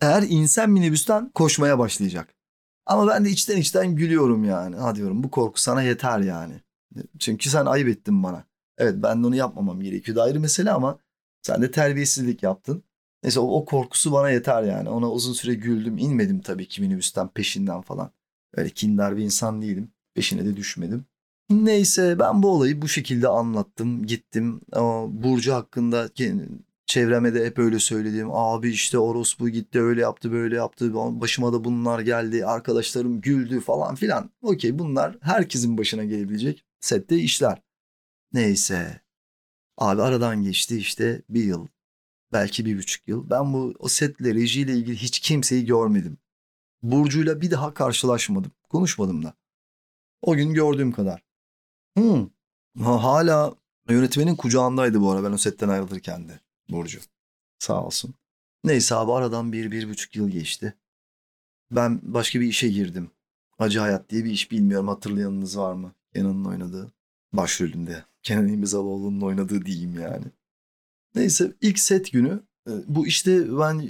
Eğer 0.00 0.24
insan 0.28 0.70
minibüsten 0.70 1.30
koşmaya 1.34 1.78
başlayacak. 1.78 2.34
Ama 2.86 3.06
ben 3.08 3.24
de 3.24 3.30
içten 3.30 3.56
içten 3.56 3.96
gülüyorum 3.96 4.44
yani. 4.44 4.76
Ha 4.76 4.94
diyorum 4.94 5.22
bu 5.22 5.30
korku 5.30 5.60
sana 5.60 5.82
yeter 5.82 6.20
yani. 6.20 6.60
Çünkü 7.18 7.50
sen 7.50 7.66
ayıp 7.66 7.88
ettin 7.88 8.22
bana. 8.22 8.44
Evet 8.78 8.94
ben 8.96 9.22
de 9.22 9.26
onu 9.26 9.36
yapmamam 9.36 9.80
gerekiyordu 9.80 10.22
ayrı 10.22 10.40
mesele 10.40 10.70
ama 10.70 10.98
sen 11.42 11.62
de 11.62 11.70
terbiyesizlik 11.70 12.42
yaptın. 12.42 12.84
Neyse 13.22 13.40
o, 13.40 13.56
o 13.56 13.64
korkusu 13.64 14.12
bana 14.12 14.30
yeter 14.30 14.62
yani. 14.62 14.88
Ona 14.88 15.10
uzun 15.10 15.32
süre 15.32 15.54
güldüm. 15.54 15.98
İnmedim 15.98 16.40
tabii 16.40 16.68
ki 16.68 16.82
minibüsten 16.82 17.28
peşinden 17.28 17.80
falan. 17.80 18.10
Öyle 18.54 18.70
kindar 18.70 19.16
bir 19.16 19.22
insan 19.22 19.62
değilim. 19.62 19.92
Peşine 20.14 20.44
de 20.44 20.56
düşmedim. 20.56 21.04
Neyse 21.50 22.18
ben 22.18 22.42
bu 22.42 22.48
olayı 22.50 22.82
bu 22.82 22.88
şekilde 22.88 23.28
anlattım. 23.28 24.06
Gittim. 24.06 24.60
O 24.76 25.08
Burcu 25.12 25.52
hakkında 25.52 26.08
çevreme 26.86 27.34
de 27.34 27.46
hep 27.46 27.58
öyle 27.58 27.78
söyledim. 27.78 28.28
Abi 28.32 28.70
işte 28.70 28.98
orospu 28.98 29.48
gitti 29.48 29.80
öyle 29.80 30.00
yaptı 30.00 30.32
böyle 30.32 30.56
yaptı. 30.56 30.94
Başıma 30.94 31.52
da 31.52 31.64
bunlar 31.64 32.00
geldi. 32.00 32.46
Arkadaşlarım 32.46 33.20
güldü 33.20 33.60
falan 33.60 33.94
filan. 33.94 34.30
Okey 34.42 34.78
bunlar 34.78 35.18
herkesin 35.20 35.78
başına 35.78 36.04
gelebilecek 36.04 36.64
sette 36.80 37.16
işler. 37.16 37.62
Neyse. 38.32 39.00
Abi 39.78 40.02
aradan 40.02 40.42
geçti 40.42 40.78
işte 40.78 41.22
bir 41.28 41.44
yıl. 41.44 41.66
Belki 42.32 42.64
bir 42.64 42.78
buçuk 42.78 43.08
yıl. 43.08 43.30
Ben 43.30 43.52
bu 43.52 43.74
o 43.78 43.88
setle 43.88 44.34
rejiyle 44.34 44.72
ilgili 44.72 44.96
hiç 44.96 45.20
kimseyi 45.20 45.66
görmedim. 45.66 46.18
Burcu'yla 46.82 47.40
bir 47.40 47.50
daha 47.50 47.74
karşılaşmadım. 47.74 48.52
Konuşmadım 48.68 49.24
da. 49.24 49.34
O 50.22 50.36
gün 50.36 50.54
gördüğüm 50.54 50.92
kadar. 50.92 51.22
Hmm. 51.96 52.28
Ha, 52.78 53.04
hala 53.04 53.54
yönetmenin 53.88 54.36
kucağındaydı 54.36 55.00
bu 55.00 55.10
ara 55.10 55.24
ben 55.24 55.32
o 55.32 55.38
setten 55.38 55.68
ayrılırken 55.68 56.28
de 56.28 56.40
Burcu. 56.70 57.00
Sağ 57.58 57.84
olsun. 57.84 58.14
Neyse 58.64 58.94
abi 58.94 59.12
aradan 59.12 59.52
bir, 59.52 59.70
bir 59.70 59.88
buçuk 59.88 60.16
yıl 60.16 60.28
geçti. 60.28 60.74
Ben 61.70 62.00
başka 62.02 62.40
bir 62.40 62.46
işe 62.46 62.68
girdim. 62.68 63.10
Acı 63.58 63.80
Hayat 63.80 64.10
diye 64.10 64.24
bir 64.24 64.30
iş 64.30 64.50
bilmiyorum 64.50 64.88
hatırlayanınız 64.88 65.58
var 65.58 65.74
mı? 65.74 65.94
Kenan'ın 66.14 66.44
oynadığı. 66.44 66.92
Başrolünde. 67.32 68.04
Kenan 68.22 68.48
İmirzalıoğlu'nun 68.48 69.20
oynadığı 69.20 69.64
diyeyim 69.64 70.00
yani. 70.00 70.24
Neyse 71.14 71.52
ilk 71.60 71.78
set 71.78 72.12
günü 72.12 72.42
e, 72.68 72.72
bu 72.88 73.06
işte 73.06 73.58
ben 73.58 73.80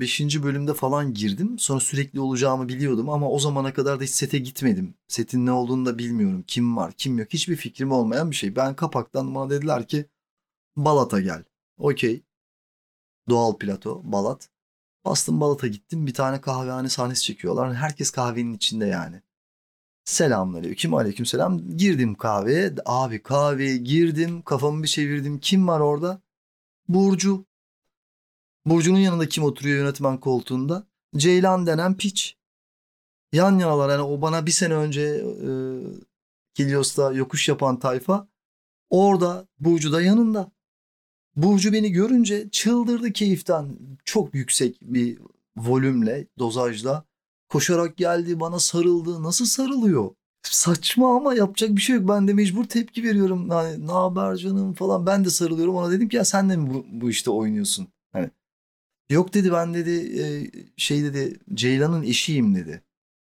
5. 0.00 0.42
bölümde 0.42 0.74
falan 0.74 1.14
girdim. 1.14 1.58
Sonra 1.58 1.80
sürekli 1.80 2.20
olacağımı 2.20 2.68
biliyordum 2.68 3.10
ama 3.10 3.30
o 3.30 3.38
zamana 3.38 3.72
kadar 3.74 4.00
da 4.00 4.04
hiç 4.04 4.10
sete 4.10 4.38
gitmedim. 4.38 4.94
Setin 5.08 5.46
ne 5.46 5.52
olduğunu 5.52 5.86
da 5.86 5.98
bilmiyorum. 5.98 6.44
Kim 6.46 6.76
var, 6.76 6.92
kim 6.92 7.18
yok. 7.18 7.28
Hiçbir 7.32 7.56
fikrim 7.56 7.92
olmayan 7.92 8.30
bir 8.30 8.36
şey. 8.36 8.56
Ben 8.56 8.76
kapaktan 8.76 9.34
bana 9.34 9.50
dediler 9.50 9.88
ki 9.88 10.06
Balat'a 10.76 11.20
gel. 11.20 11.44
Okey. 11.78 12.22
Doğal 13.28 13.58
plato, 13.58 14.02
Balat. 14.04 14.48
Bastım 15.04 15.40
Balat'a 15.40 15.66
gittim. 15.66 16.06
Bir 16.06 16.14
tane 16.14 16.40
kahvehane 16.40 16.88
sahnesi 16.88 17.22
çekiyorlar. 17.22 17.74
Herkes 17.74 18.10
kahvenin 18.10 18.54
içinde 18.54 18.86
yani. 18.86 19.22
Selamünaleyküm, 20.04 20.94
aleyküm 20.94 21.26
selam. 21.26 21.76
Girdim 21.76 22.14
kahveye. 22.14 22.74
Abi 22.86 23.22
kahveye 23.22 23.76
girdim. 23.76 24.42
Kafamı 24.42 24.82
bir 24.82 24.88
çevirdim. 24.88 25.40
Kim 25.40 25.68
var 25.68 25.80
orada? 25.80 26.22
Burcu. 26.88 27.46
Burcu'nun 28.66 28.98
yanında 28.98 29.28
kim 29.28 29.44
oturuyor 29.44 29.78
yönetmen 29.78 30.20
koltuğunda? 30.20 30.86
Ceylan 31.16 31.66
denen 31.66 31.96
piç. 31.96 32.36
Yan 33.32 33.58
yanalar 33.58 33.90
yani 33.90 34.02
o 34.02 34.20
bana 34.20 34.46
bir 34.46 34.50
sene 34.50 34.74
önce 34.74 35.02
e, 35.02 35.50
Kilios'ta 36.54 37.12
yokuş 37.12 37.48
yapan 37.48 37.78
tayfa 37.78 38.28
orada 38.90 39.46
Burcu 39.58 39.92
da 39.92 40.02
yanında. 40.02 40.52
Burcu 41.36 41.72
beni 41.72 41.92
görünce 41.92 42.50
çıldırdı 42.50 43.12
keyiften. 43.12 43.78
Çok 44.04 44.34
yüksek 44.34 44.78
bir 44.82 45.18
volümle, 45.56 46.26
dozajla 46.38 47.04
koşarak 47.48 47.96
geldi, 47.96 48.40
bana 48.40 48.58
sarıldı. 48.58 49.22
Nasıl 49.22 49.44
sarılıyor? 49.44 50.14
Saçma 50.52 51.16
ama 51.16 51.34
yapacak 51.34 51.70
bir 51.70 51.80
şey 51.80 51.96
yok. 51.96 52.08
Ben 52.08 52.28
de 52.28 52.32
mecbur 52.32 52.64
tepki 52.64 53.04
veriyorum. 53.04 53.48
Yani, 53.50 53.86
ne 53.86 53.92
haber 53.92 54.36
canım 54.36 54.74
falan. 54.74 55.06
Ben 55.06 55.24
de 55.24 55.30
sarılıyorum. 55.30 55.76
Ona 55.76 55.90
dedim 55.90 56.08
ki 56.08 56.16
ya 56.16 56.24
sen 56.24 56.50
de 56.50 56.56
mi 56.56 56.74
bu, 56.74 56.86
bu 56.88 57.10
işte 57.10 57.30
oynuyorsun? 57.30 57.88
Hani 58.12 58.30
Yok 59.10 59.34
dedi 59.34 59.52
ben 59.52 59.74
dedi 59.74 60.20
e, 60.22 60.24
şey 60.76 61.02
dedi 61.02 61.38
Ceylan'ın 61.54 62.02
eşiyim 62.02 62.54
dedi. 62.54 62.82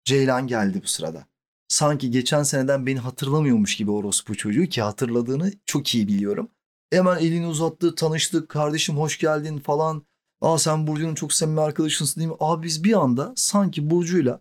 Ceylan 0.05 0.47
geldi 0.47 0.81
bu 0.83 0.87
sırada. 0.87 1.25
Sanki 1.67 2.11
geçen 2.11 2.43
seneden 2.43 2.85
beni 2.85 2.99
hatırlamıyormuş 2.99 3.75
gibi 3.75 3.91
orospu 3.91 4.35
çocuğu 4.35 4.65
ki 4.65 4.81
hatırladığını 4.81 5.51
çok 5.65 5.95
iyi 5.95 6.07
biliyorum. 6.07 6.49
Hemen 6.91 7.17
elini 7.17 7.47
uzattı, 7.47 7.95
tanıştık, 7.95 8.49
kardeşim 8.49 8.97
hoş 8.97 9.17
geldin 9.17 9.59
falan. 9.59 10.03
Aa 10.41 10.57
sen 10.57 10.87
Burcu'nun 10.87 11.15
çok 11.15 11.33
samimi 11.33 11.61
arkadaşısın 11.61 12.21
değil 12.21 12.31
mi? 12.31 12.37
Abi 12.39 12.65
biz 12.65 12.83
bir 12.83 12.93
anda 12.93 13.33
sanki 13.35 13.89
Burcu'yla 13.89 14.39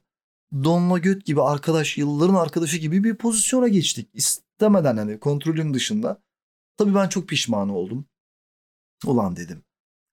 donla 0.65 0.99
göt 0.99 1.25
gibi 1.25 1.43
arkadaş, 1.43 1.99
yılların 1.99 2.35
arkadaşı 2.35 2.77
gibi 2.77 3.05
bir 3.05 3.15
pozisyona 3.15 3.69
geçtik. 3.69 4.09
İstemeden 4.15 4.97
hani 4.97 5.21
kontrolüm 5.21 5.75
dışında. 5.75 6.23
Tabii 6.77 6.95
ben 6.95 7.09
çok 7.09 7.29
pişman 7.29 7.69
oldum. 7.69 8.05
Ulan 9.07 9.37
dedim. 9.37 9.63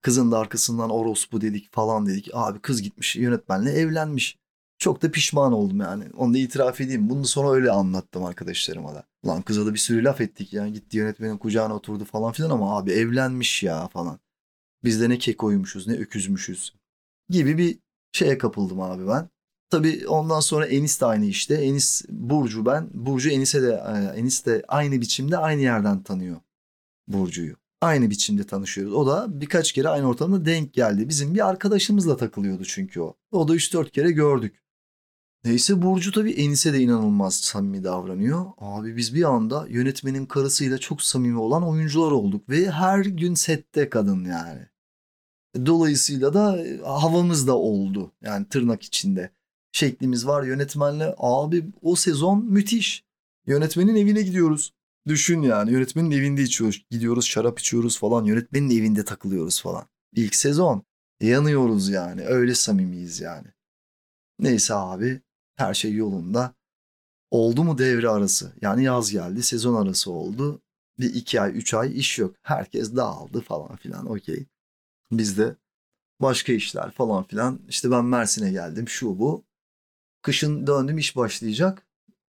Kızın 0.02 0.32
da 0.32 0.40
arkasından 0.40 0.90
orospu 0.90 1.42
dedik 1.42 1.74
falan 1.74 2.06
dedik. 2.06 2.30
Abi 2.34 2.60
kız 2.60 2.82
gitmiş 2.82 3.16
yönetmenle 3.16 3.72
evlenmiş. 3.72 4.38
Çok 4.78 5.02
da 5.02 5.12
pişman 5.12 5.54
oldum 5.54 5.80
yani. 5.80 6.04
Onu 6.18 6.34
da 6.34 6.38
itiraf 6.38 6.82
edeyim. 6.82 7.10
Bunu 7.10 7.26
sonra 7.26 7.52
öyle 7.52 7.72
anlattım 7.72 8.26
arkadaşlarıma 8.26 8.96
da. 8.96 9.04
Lan 9.26 9.42
kıza 9.42 9.66
da 9.66 9.74
bir 9.74 9.80
sürü 9.80 10.04
laf 10.04 10.22
ettik 10.22 10.54
yani. 10.54 10.74
Gitti 10.74 10.98
yönetmenin 10.98 11.38
kucağına 11.38 11.76
oturdu 11.76 12.06
falan 12.06 12.32
filan 12.32 12.50
ama 12.50 12.78
abi 12.78 12.92
evlenmiş 12.92 13.64
ya 13.64 13.88
falan. 13.88 14.20
Biz 14.84 15.02
de 15.02 15.10
ne 15.10 15.18
kekoymuşuz 15.18 15.88
ne 15.88 15.94
öküzmüşüz 15.94 16.74
gibi 17.30 17.58
bir 17.58 17.80
şeye 18.12 18.38
kapıldım 18.38 18.82
abi 18.82 19.08
ben. 19.08 19.30
Tabii 19.70 20.08
ondan 20.08 20.40
sonra 20.40 20.66
Enis 20.66 21.02
de 21.02 21.06
aynı 21.06 21.26
işte. 21.26 21.56
Enis 21.56 22.06
Burcu 22.10 22.66
ben. 22.66 22.90
Burcu 22.94 23.30
Enis'e 23.30 23.62
de 23.62 23.84
e, 23.88 24.20
Enis 24.20 24.46
de 24.46 24.64
aynı 24.68 25.02
biçimde 25.02 25.38
aynı 25.38 25.62
yerden 25.62 26.04
tanıyor 26.04 26.38
Burcu'yu 27.08 27.56
aynı 27.82 28.10
biçimde 28.10 28.44
tanışıyoruz. 28.44 28.94
O 28.94 29.08
da 29.08 29.42
birkaç 29.42 29.72
kere 29.72 29.90
aynı 29.90 30.08
ortamda 30.08 30.46
denk 30.46 30.74
geldi. 30.74 31.10
Bizim 31.10 31.36
bir 31.36 31.50
arkadaşımızla 31.50 32.18
takılıyordu 32.18 32.66
çünkü 32.66 33.02
o. 33.02 33.16
O 33.32 33.48
da 33.48 33.56
3-4 33.56 33.92
kere 33.92 34.12
gördük. 34.12 34.64
Neyse 35.44 35.82
Burcu 35.82 36.12
tabii 36.12 36.32
Enis'e 36.32 36.74
de 36.74 36.80
inanılmaz 36.80 37.36
samimi 37.36 37.84
davranıyor. 37.84 38.46
Abi 38.58 38.98
biz 38.98 39.16
bir 39.16 39.24
anda 39.24 39.68
yönetmenin 39.70 40.26
karısıyla 40.26 40.78
çok 40.78 41.02
samimi 41.02 41.40
olan 41.40 41.68
oyuncular 41.68 42.12
olduk. 42.12 42.50
Ve 42.50 42.72
her 42.72 43.00
gün 43.00 43.34
sette 43.34 43.90
kadın 43.90 44.26
yani. 44.26 44.68
Dolayısıyla 45.66 46.34
da 46.34 46.66
e, 46.66 46.78
havamız 46.78 47.48
da 47.48 47.58
oldu. 47.58 48.12
Yani 48.22 48.46
tırnak 48.50 48.84
içinde. 48.84 49.32
Şeklimiz 49.72 50.28
var 50.28 50.44
yönetmenle. 50.44 51.16
Abi 51.18 51.66
o 51.82 51.96
sezon 51.96 52.46
müthiş. 52.46 53.04
Yönetmenin 53.48 53.96
evine 53.96 54.22
gidiyoruz. 54.22 54.74
Düşün 55.08 55.42
yani 55.42 55.72
yönetmenin 55.72 56.12
evinde 56.12 56.44
içiyoruz. 56.44 56.86
Gidiyoruz 56.90 57.26
şarap 57.26 57.60
içiyoruz 57.60 58.00
falan. 58.00 58.26
Yönetmenin 58.26 58.70
evinde 58.70 59.06
takılıyoruz 59.06 59.62
falan. 59.62 59.86
İlk 60.16 60.36
sezon. 60.36 60.84
Yanıyoruz 61.22 61.90
yani. 61.90 62.26
Öyle 62.26 62.56
samimiyiz 62.56 63.20
yani. 63.20 63.48
Neyse 64.40 64.74
abi 64.74 65.22
her 65.56 65.74
şey 65.74 65.94
yolunda. 65.94 66.54
Oldu 67.32 67.64
mu 67.64 67.78
devre 67.78 68.10
arası? 68.10 68.54
Yani 68.62 68.84
yaz 68.84 69.12
geldi, 69.12 69.44
sezon 69.44 69.86
arası 69.86 70.12
oldu. 70.12 70.62
Bir 71.00 71.14
iki 71.14 71.42
ay, 71.42 71.58
üç 71.58 71.74
ay 71.74 72.00
iş 72.00 72.20
yok. 72.20 72.36
Herkes 72.42 72.96
dağıldı 72.96 73.42
falan 73.42 73.76
filan. 73.76 74.12
Okey. 74.12 74.46
Biz 75.12 75.38
de 75.38 75.56
başka 76.22 76.54
işler 76.54 76.92
falan 76.92 77.24
filan. 77.24 77.60
İşte 77.70 77.92
ben 77.92 78.06
Mersin'e 78.06 78.52
geldim 78.52 78.90
şu 78.90 79.20
bu. 79.20 79.44
Kışın 80.22 80.68
döndüm 80.68 80.98
iş 80.98 81.16
başlayacak. 81.16 81.86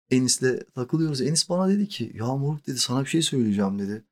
Enis'le 0.10 0.74
takılıyoruz. 0.76 1.22
Enis 1.22 1.50
bana 1.50 1.70
dedi 1.70 1.88
ki 1.88 2.12
ya 2.16 2.26
moruk 2.36 2.68
dedi 2.68 2.80
sana 2.80 3.02
bir 3.02 3.10
şey 3.10 3.22
söyleyeceğim 3.22 3.80
dedi. 3.80 4.04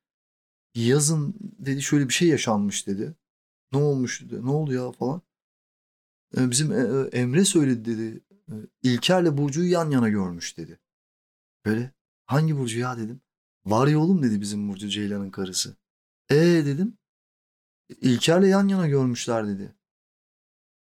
Yazın 0.74 1.34
dedi 1.40 1.82
şöyle 1.82 2.08
bir 2.08 2.12
şey 2.12 2.28
yaşanmış 2.28 2.86
dedi. 2.86 3.14
Ne 3.72 3.78
olmuş 3.78 4.22
dedi. 4.22 4.46
Ne 4.46 4.50
oldu 4.50 4.72
ya 4.72 4.92
falan. 4.92 5.22
Ee, 6.36 6.50
bizim 6.50 6.72
e, 6.72 6.76
e, 6.76 7.18
Emre 7.20 7.44
söyledi 7.44 7.84
dedi. 7.84 8.20
Ee, 8.52 8.54
İlker'le 8.82 9.38
Burcu'yu 9.38 9.70
yan 9.70 9.90
yana 9.90 10.08
görmüş 10.08 10.58
dedi. 10.58 10.78
Böyle 11.66 11.92
hangi 12.26 12.58
Burcu 12.58 12.78
ya 12.78 12.98
dedim. 12.98 13.20
Var 13.66 13.88
ya 13.88 13.98
oğlum 13.98 14.22
dedi 14.22 14.40
bizim 14.40 14.68
Burcu 14.68 14.88
Ceylan'ın 14.88 15.30
karısı. 15.30 15.76
E 16.30 16.36
dedim. 16.36 16.98
İlker'le 18.00 18.44
yan 18.44 18.68
yana 18.68 18.88
görmüşler 18.88 19.48
dedi. 19.48 19.74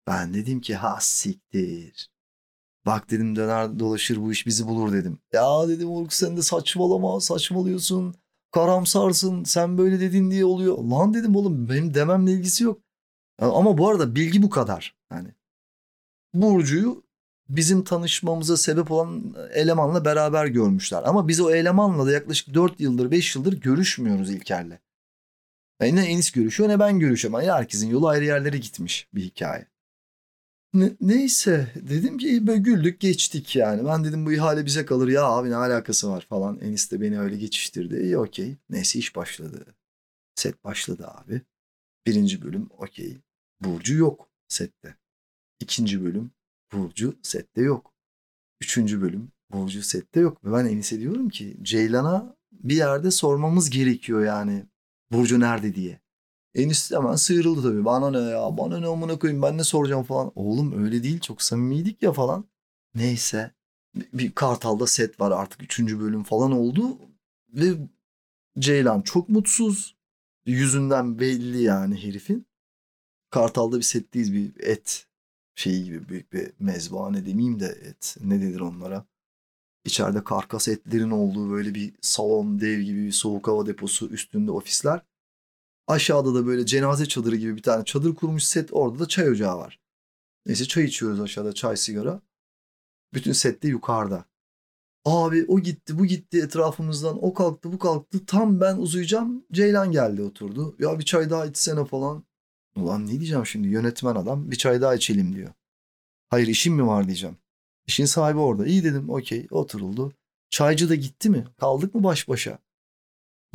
Ben 0.08 0.34
dedim 0.34 0.62
ki 0.62 0.75
ha 0.75 0.98
siktir. 1.01 2.10
Bak 2.88 3.10
dedim 3.10 3.36
döner 3.36 3.79
dolaşır 3.79 4.17
bu 4.17 4.32
iş 4.32 4.46
bizi 4.46 4.67
bulur 4.67 4.94
dedim. 4.94 5.20
Ya 5.34 5.67
dedim 5.67 5.91
Uruk 5.91 6.13
sen 6.13 6.38
de 6.38 6.41
saçmalama 6.41 7.20
saçmalıyorsun. 7.20 8.15
Karamsarsın 8.51 9.44
sen 9.44 9.77
böyle 9.77 10.00
dedin 10.00 10.32
diye 10.32 10.46
oluyor. 10.46 10.77
Lan 10.77 11.13
dedim 11.13 11.36
oğlum 11.36 11.70
benim 11.70 11.94
dememle 11.94 12.32
ilgisi 12.32 12.63
yok. 12.63 12.82
Ama 13.39 13.77
bu 13.77 13.89
arada 13.89 14.15
bilgi 14.15 14.41
bu 14.44 14.50
kadar. 14.50 14.96
Yani 15.12 15.29
Burcu'yu 16.34 17.03
bizim 17.50 17.84
tanışmamıza 17.84 18.58
sebep 18.58 18.91
olan 18.91 19.36
elemanla 19.53 20.06
beraber 20.06 20.46
görmüşler. 20.46 21.03
Ama 21.06 21.27
biz 21.27 21.39
o 21.39 21.51
elemanla 21.51 22.06
da 22.06 22.12
yaklaşık 22.12 22.53
4 22.53 22.79
yıldır 22.79 23.12
5 23.12 23.36
yıldır 23.36 23.62
görüşmüyoruz 23.62 24.29
İlker'le. 24.32 24.79
Yani 25.82 25.96
ne 25.96 26.06
Enis 26.06 26.32
görüşüyor 26.32 26.70
ne 26.70 26.79
ben 26.79 27.00
görüşüyorum. 27.00 27.41
Yani 27.41 27.51
herkesin 27.51 27.89
yolu 27.89 28.08
ayrı 28.08 28.25
yerlere 28.25 28.58
gitmiş 28.58 29.08
bir 29.13 29.22
hikaye. 29.22 29.67
Ne, 30.74 30.95
neyse 31.01 31.74
dedim 31.75 32.17
ki 32.17 32.47
böyle 32.47 32.59
güldük 32.59 33.00
geçtik 33.00 33.55
yani. 33.55 33.86
Ben 33.86 34.03
dedim 34.03 34.25
bu 34.25 34.33
ihale 34.33 34.65
bize 34.65 34.86
kalır 34.86 35.07
ya 35.07 35.24
abi 35.24 35.50
ne 35.50 35.55
alakası 35.55 36.09
var 36.09 36.25
falan. 36.29 36.59
Enis 36.59 36.91
de 36.91 37.01
beni 37.01 37.19
öyle 37.19 37.38
geçiştirdi. 37.38 38.00
İyi 38.03 38.17
okey. 38.17 38.55
Neyse 38.69 39.00
iş 39.00 39.15
başladı. 39.15 39.75
Set 40.36 40.63
başladı 40.63 41.07
abi. 41.07 41.41
Birinci 42.07 42.41
bölüm 42.41 42.69
okey. 42.77 43.17
Burcu 43.62 43.95
yok 43.95 44.29
sette. 44.47 44.97
İkinci 45.59 46.03
bölüm 46.03 46.31
Burcu 46.74 47.17
sette 47.21 47.62
yok. 47.62 47.93
Üçüncü 48.62 49.01
bölüm 49.01 49.31
Burcu 49.51 49.83
sette 49.83 50.19
yok. 50.19 50.45
Ve 50.45 50.51
ben 50.53 50.65
Enis'e 50.65 51.00
diyorum 51.00 51.29
ki 51.29 51.57
Ceylan'a 51.62 52.36
bir 52.51 52.75
yerde 52.75 53.12
sormamız 53.12 53.69
gerekiyor 53.69 54.25
yani. 54.25 54.65
Burcu 55.12 55.39
nerede 55.39 55.75
diye. 55.75 56.00
Enis 56.57 56.91
hemen 56.91 57.15
sıyrıldı 57.15 57.61
tabii. 57.61 57.85
Bana 57.85 58.11
ne 58.11 58.29
ya 58.29 58.57
bana 58.57 58.79
ne 58.79 58.87
amına 58.87 59.19
koyayım 59.19 59.41
ben 59.41 59.57
ne 59.57 59.63
soracağım 59.63 60.03
falan. 60.03 60.31
Oğlum 60.35 60.83
öyle 60.85 61.03
değil 61.03 61.19
çok 61.19 61.41
samimiydik 61.41 62.03
ya 62.03 62.13
falan. 62.13 62.45
Neyse 62.95 63.51
bir 64.13 64.31
Kartal'da 64.31 64.87
set 64.87 65.19
var 65.19 65.31
artık 65.31 65.63
üçüncü 65.63 65.99
bölüm 65.99 66.23
falan 66.23 66.51
oldu. 66.51 66.97
Ve 67.53 67.77
Ceylan 68.59 69.01
çok 69.01 69.29
mutsuz. 69.29 69.95
Yüzünden 70.45 71.19
belli 71.19 71.61
yani 71.63 72.03
herifin. 72.03 72.47
Kartal'da 73.29 73.77
bir 73.77 73.83
setteyiz 73.83 74.33
bir 74.33 74.51
et 74.59 75.07
şeyi 75.55 75.83
gibi 75.83 76.09
büyük 76.09 76.33
bir 76.33 76.51
mezbahane 76.59 77.25
demeyeyim 77.25 77.59
de 77.59 77.65
et. 77.65 78.17
Ne 78.21 78.41
denir 78.41 78.59
onlara? 78.59 79.05
İçeride 79.85 80.23
karkas 80.23 80.67
etlerin 80.67 81.11
olduğu 81.11 81.51
böyle 81.51 81.75
bir 81.75 81.93
salon 82.01 82.60
dev 82.62 82.79
gibi 82.82 83.05
bir 83.05 83.12
soğuk 83.12 83.47
hava 83.47 83.65
deposu 83.65 84.08
üstünde 84.10 84.51
ofisler. 84.51 85.01
Aşağıda 85.88 86.36
da 86.36 86.45
böyle 86.45 86.65
cenaze 86.65 87.06
çadırı 87.06 87.36
gibi 87.36 87.56
bir 87.56 87.62
tane 87.62 87.86
çadır 87.86 88.15
kurmuş 88.15 88.43
set. 88.43 88.69
Orada 88.71 89.00
da 89.00 89.08
çay 89.08 89.30
ocağı 89.30 89.58
var. 89.58 89.80
Neyse 90.45 90.65
çay 90.65 90.84
içiyoruz 90.86 91.19
aşağıda 91.19 91.54
çay 91.54 91.78
sigara. 91.78 92.21
Bütün 93.13 93.32
set 93.32 93.63
de 93.63 93.67
yukarıda. 93.67 94.26
Abi 95.06 95.45
o 95.47 95.60
gitti 95.60 96.00
bu 96.00 96.06
gitti 96.06 96.39
etrafımızdan 96.39 97.26
o 97.26 97.34
kalktı 97.34 97.71
bu 97.73 97.80
kalktı. 97.80 98.26
Tam 98.26 98.62
ben 98.62 98.78
uzayacağım 98.78 99.45
Ceylan 99.52 99.91
geldi 99.91 100.21
oturdu. 100.21 100.76
Ya 100.80 101.00
bir 101.00 101.06
çay 101.06 101.30
daha 101.30 101.45
içsene 101.45 101.86
falan. 101.86 102.23
Ulan 102.76 103.08
ne 103.08 103.12
diyeceğim 103.12 103.45
şimdi 103.45 103.67
yönetmen 103.67 104.15
adam 104.15 104.52
bir 104.52 104.56
çay 104.56 104.82
daha 104.82 104.95
içelim 104.95 105.36
diyor. 105.36 105.54
Hayır 106.30 106.47
işim 106.47 106.73
mi 106.76 106.88
var 106.88 107.08
diyeceğim. 107.08 107.38
İşin 107.88 108.06
sahibi 108.06 108.39
orada. 108.39 108.65
İyi 108.65 108.84
dedim 108.84 109.10
okey 109.10 109.47
oturuldu. 109.52 110.13
Çaycı 110.50 110.89
da 110.89 110.95
gitti 110.95 111.30
mi? 111.30 111.47
Kaldık 111.58 111.95
mı 111.95 112.04
baş 112.04 112.28
başa? 112.30 112.60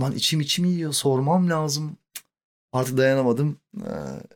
Lan 0.00 0.12
içim 0.12 0.40
içim 0.40 0.64
yiyor 0.64 0.92
sormam 0.92 1.50
lazım. 1.50 1.96
Artık 2.72 2.96
dayanamadım. 2.96 3.60
Ee, 3.86 3.90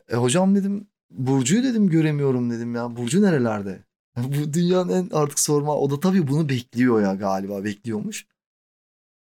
e, 0.09 0.15
hocam 0.15 0.55
dedim 0.55 0.87
Burcu'yu 1.11 1.63
dedim 1.63 1.89
göremiyorum 1.89 2.51
dedim 2.51 2.75
ya. 2.75 2.95
Burcu 2.95 3.21
nerelerde? 3.21 3.83
Bu 4.17 4.53
dünyanın 4.53 4.89
en 4.89 5.09
artık 5.15 5.39
sorma. 5.39 5.77
O 5.77 5.89
da 5.89 5.99
tabii 5.99 6.27
bunu 6.27 6.49
bekliyor 6.49 7.01
ya 7.01 7.13
galiba 7.13 7.63
bekliyormuş. 7.63 8.27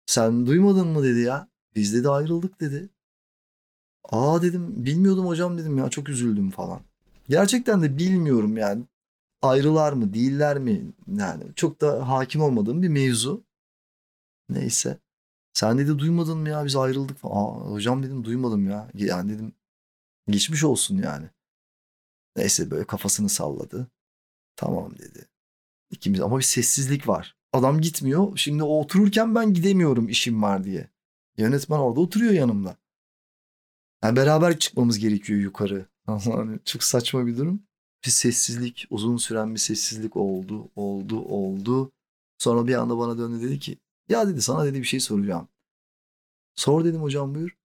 Sen 0.07 0.46
duymadın 0.46 0.88
mı 0.88 1.05
dedi 1.05 1.20
ya. 1.20 1.48
Biz 1.74 1.94
dedi 1.94 2.09
ayrıldık 2.09 2.61
dedi. 2.61 2.88
Aa 4.05 4.42
dedim 4.42 4.85
bilmiyordum 4.85 5.27
hocam 5.27 5.59
dedim 5.59 5.79
ya 5.79 5.90
çok 5.90 6.09
üzüldüm 6.09 6.50
falan. 6.50 6.81
Gerçekten 7.29 7.83
de 7.83 7.98
bilmiyorum 7.98 8.57
yani. 8.57 8.85
Ayrılar 9.42 9.92
mı 9.92 10.14
değiller 10.14 10.59
mi 10.59 10.92
yani 11.16 11.44
çok 11.57 11.81
da 11.81 12.09
hakim 12.09 12.42
olmadığım 12.42 12.83
bir 12.83 12.88
mevzu. 12.88 13.44
Neyse. 14.48 14.98
Sen 15.55 15.79
dedi 15.79 15.99
duymadın 15.99 16.38
mı 16.38 16.49
ya 16.49 16.64
biz 16.64 16.77
ayrıldık 16.77 17.19
falan. 17.19 17.35
Aa, 17.35 17.71
hocam 17.71 18.03
dedim 18.03 18.25
duymadım 18.25 18.71
ya. 18.71 18.90
Yani 18.95 19.33
dedim 19.33 19.53
geçmiş 20.29 20.64
olsun 20.64 20.97
yani. 21.03 21.31
Neyse 22.37 22.71
böyle 22.71 22.85
kafasını 22.85 23.29
salladı. 23.29 23.90
Tamam 24.57 24.99
dedi. 24.99 25.29
İkimiz 25.90 26.21
ama 26.21 26.38
bir 26.38 26.43
sessizlik 26.43 27.09
var. 27.09 27.37
Adam 27.53 27.81
gitmiyor. 27.81 28.37
Şimdi 28.37 28.62
o 28.62 28.81
otururken 28.81 29.35
ben 29.35 29.55
gidemiyorum 29.55 30.09
işim 30.09 30.43
var 30.43 30.64
diye. 30.64 30.90
Yönetmen 31.37 31.79
orada 31.79 32.01
oturuyor 32.01 32.33
yanımda. 32.33 32.77
Yani 34.05 34.17
beraber 34.17 34.59
çıkmamız 34.59 34.99
gerekiyor 34.99 35.40
yukarı. 35.40 35.87
Yani 36.09 36.59
çok 36.64 36.83
saçma 36.83 37.27
bir 37.27 37.37
durum. 37.37 37.62
Bir 38.07 38.11
sessizlik, 38.11 38.87
uzun 38.90 39.17
süren 39.17 39.55
bir 39.55 39.61
sessizlik 39.61 40.17
oldu, 40.17 40.71
oldu, 40.77 41.21
oldu. 41.21 41.93
Sonra 42.38 42.67
bir 42.67 42.75
anda 42.75 42.99
bana 42.99 43.19
döndü 43.19 43.43
dedi 43.43 43.59
ki 43.59 43.79
ya 44.09 44.29
dedi 44.29 44.43
sana 44.43 44.64
dedi 44.64 44.79
bir 44.79 44.85
şey 44.85 45.01
soracağım. 45.01 45.49
Sor 46.57 46.85
dedim 46.85 47.03
hocam 47.03 47.35
buyur. 47.35 47.57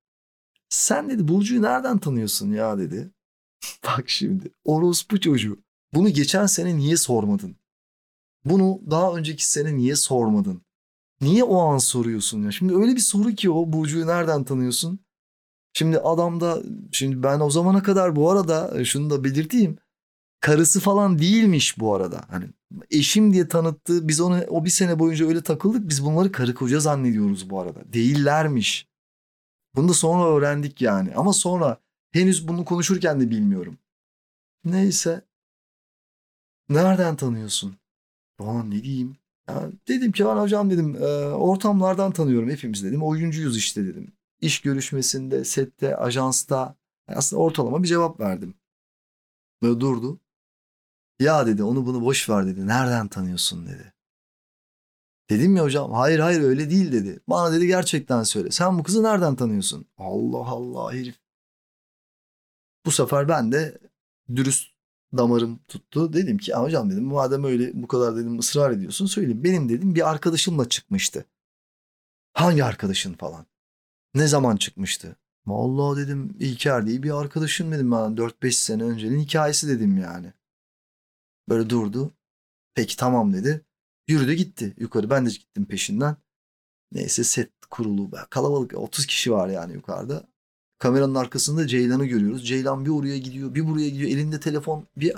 Sen 0.70 1.10
dedi 1.10 1.28
Burcu'yu 1.28 1.62
nereden 1.62 1.98
tanıyorsun 1.98 2.52
ya 2.52 2.78
dedi. 2.78 3.12
Bak 3.86 4.10
şimdi 4.10 4.52
orospu 4.64 5.20
çocuğu. 5.20 5.60
Bunu 5.94 6.10
geçen 6.10 6.46
sene 6.46 6.78
niye 6.78 6.98
sormadın? 6.98 7.56
Bunu 8.46 8.82
daha 8.92 9.14
önceki 9.16 9.52
sene 9.52 9.78
niye 9.78 9.96
sormadın? 9.96 10.62
Niye 11.22 11.44
o 11.44 11.60
an 11.60 11.78
soruyorsun 11.78 12.44
ya? 12.44 12.52
Şimdi 12.52 12.76
öyle 12.76 12.96
bir 12.96 13.02
soru 13.02 13.32
ki 13.32 13.50
o 13.50 13.74
Burcu'yu 13.74 14.08
nereden 14.08 14.44
tanıyorsun? 14.44 15.00
Şimdi 15.74 16.00
adam 16.00 16.40
da 16.40 16.64
şimdi 16.92 17.24
ben 17.24 17.40
o 17.40 17.50
zamana 17.50 17.84
kadar 17.84 18.16
bu 18.16 18.32
arada 18.32 18.86
şunu 18.86 19.10
da 19.10 19.24
belirteyim. 19.24 19.78
Karısı 20.40 20.80
falan 20.80 21.20
değilmiş 21.20 21.80
bu 21.80 21.96
arada. 21.96 22.22
Hani 22.30 22.46
eşim 22.92 23.34
diye 23.34 23.48
tanıttı. 23.48 24.08
Biz 24.08 24.22
onu 24.22 24.42
o 24.50 24.66
bir 24.66 24.70
sene 24.70 25.00
boyunca 25.00 25.28
öyle 25.28 25.42
takıldık. 25.44 25.90
Biz 25.90 26.06
bunları 26.06 26.32
karı 26.32 26.54
koca 26.56 26.80
zannediyoruz 26.80 27.50
bu 27.50 27.60
arada. 27.60 27.94
Değillermiş. 27.94 28.88
Bunu 29.76 29.90
da 29.90 29.94
sonra 29.94 30.30
öğrendik 30.36 30.82
yani. 30.82 31.16
Ama 31.16 31.34
sonra 31.34 31.78
henüz 32.12 32.48
bunu 32.48 32.66
konuşurken 32.66 33.22
de 33.22 33.30
bilmiyorum. 33.30 33.78
Neyse. 34.66 35.22
Nereden 36.70 37.16
tanıyorsun? 37.16 37.78
Aa 38.40 38.64
ne 38.64 38.84
diyeyim? 38.84 39.18
Ya 39.50 39.72
dedim 39.88 40.12
ki 40.12 40.24
hocam 40.24 40.70
dedim 40.70 40.96
e, 40.96 41.06
ortamlardan 41.26 42.12
tanıyorum 42.12 42.50
hepimiz 42.50 42.84
dedim. 42.84 43.04
Oyuncuyuz 43.04 43.58
işte 43.58 43.86
dedim. 43.86 44.12
İş 44.42 44.62
görüşmesinde, 44.62 45.46
sette, 45.46 45.98
ajansta 45.98 46.76
aslında 47.08 47.42
ortalama 47.42 47.84
bir 47.84 47.88
cevap 47.88 48.20
verdim. 48.20 48.54
Böyle 49.62 49.80
durdu. 49.80 50.20
Ya 51.20 51.48
dedi 51.48 51.64
onu 51.64 51.86
bunu 51.86 52.02
boş 52.02 52.30
ver 52.30 52.48
dedi. 52.48 52.68
Nereden 52.68 53.08
tanıyorsun 53.08 53.68
dedi. 53.68 53.94
Dedim 55.30 55.56
ya 55.56 55.64
hocam 55.64 55.92
hayır 55.92 56.20
hayır 56.20 56.42
öyle 56.42 56.70
değil 56.70 56.92
dedi. 56.92 57.20
Bana 57.28 57.54
dedi 57.54 57.68
gerçekten 57.68 58.24
söyle. 58.24 58.52
Sen 58.52 58.80
bu 58.80 58.84
kızı 58.84 59.04
nereden 59.04 59.36
tanıyorsun? 59.36 59.86
Allah 59.98 60.48
Allah 60.48 60.94
herif. 60.94 61.16
Bu 62.86 62.92
sefer 62.92 63.30
ben 63.30 63.52
de 63.52 63.78
dürüst 64.36 64.68
damarım 65.18 65.60
tuttu. 65.68 66.14
Dedim 66.14 66.38
ki 66.38 66.54
hocam 66.54 66.92
dedim 66.92 67.04
madem 67.04 67.44
öyle 67.44 67.72
bu 67.74 67.88
kadar 67.88 68.16
dedim 68.16 68.40
ısrar 68.40 68.72
ediyorsun 68.72 69.06
söyleyeyim. 69.06 69.44
Benim 69.44 69.70
dedim 69.70 69.96
bir 69.96 70.10
arkadaşımla 70.10 70.70
çıkmıştı. 70.70 71.26
Hangi 72.34 72.64
arkadaşın 72.64 73.14
falan? 73.14 73.46
Ne 74.14 74.28
zaman 74.28 74.58
çıkmıştı? 74.58 75.16
Vallahi 75.46 76.00
dedim 76.00 76.36
İlker 76.40 76.86
diye 76.88 77.04
bir 77.04 77.22
arkadaşım 77.22 77.72
dedim 77.72 77.92
ben 77.92 77.98
4-5 77.98 78.52
sene 78.52 78.84
öncenin 78.84 79.20
hikayesi 79.20 79.68
dedim 79.68 79.98
yani. 79.98 80.34
Böyle 81.50 81.70
durdu. 81.70 82.12
Peki 82.76 82.98
tamam 82.98 83.34
dedi. 83.34 83.62
Yürüdü 84.08 84.34
gitti 84.34 84.74
yukarı. 84.78 85.10
Ben 85.10 85.26
de 85.26 85.30
gittim 85.30 85.66
peşinden. 85.66 86.16
Neyse 86.92 87.24
set 87.24 87.50
kurulu. 87.70 88.12
Kalabalık 88.30 88.74
30 88.78 89.06
kişi 89.06 89.32
var 89.32 89.50
yani 89.50 89.74
yukarıda. 89.74 90.24
Kameranın 90.80 91.16
arkasında 91.16 91.68
Ceylan'ı 91.68 92.06
görüyoruz. 92.06 92.48
Ceylan 92.48 92.86
bir 92.86 92.90
oraya 92.90 93.18
gidiyor 93.18 93.56
bir 93.56 93.68
buraya 93.68 93.90
gidiyor. 93.90 94.10
Elinde 94.10 94.40
telefon 94.40 94.88
bir 94.98 95.14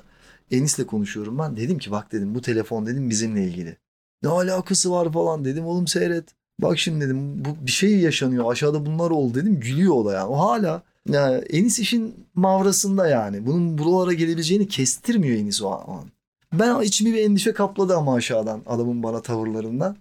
Enis'le 0.51 0.87
konuşuyorum 0.87 1.39
ben. 1.39 1.57
Dedim 1.57 1.77
ki 1.77 1.91
bak 1.91 2.11
dedim 2.11 2.35
bu 2.35 2.41
telefon 2.41 2.85
dedim 2.85 3.09
bizimle 3.09 3.43
ilgili. 3.43 3.77
Ne 4.23 4.29
alakası 4.29 4.91
var 4.91 5.13
falan 5.13 5.45
dedim 5.45 5.65
oğlum 5.65 5.87
seyret. 5.87 6.35
Bak 6.59 6.79
şimdi 6.79 7.05
dedim 7.05 7.45
bu 7.45 7.65
bir 7.65 7.71
şey 7.71 7.99
yaşanıyor 7.99 8.51
aşağıda 8.51 8.85
bunlar 8.85 9.11
oldu 9.11 9.35
dedim 9.35 9.59
gülüyor 9.59 9.95
o 9.95 10.05
da 10.05 10.13
yani. 10.13 10.25
O 10.25 10.37
hala 10.37 10.83
yani 11.09 11.35
Enis 11.35 11.79
işin 11.79 12.27
mavrasında 12.35 13.07
yani. 13.07 13.45
Bunun 13.45 13.77
buralara 13.77 14.13
gelebileceğini 14.13 14.67
kestirmiyor 14.67 15.37
Enis 15.37 15.61
o 15.61 15.71
an. 15.71 16.11
Ben 16.53 16.81
içimi 16.81 17.13
bir 17.13 17.25
endişe 17.25 17.53
kapladı 17.53 17.97
ama 17.97 18.15
aşağıdan 18.15 18.61
adamın 18.65 19.03
bana 19.03 19.21
tavırlarından. 19.21 19.97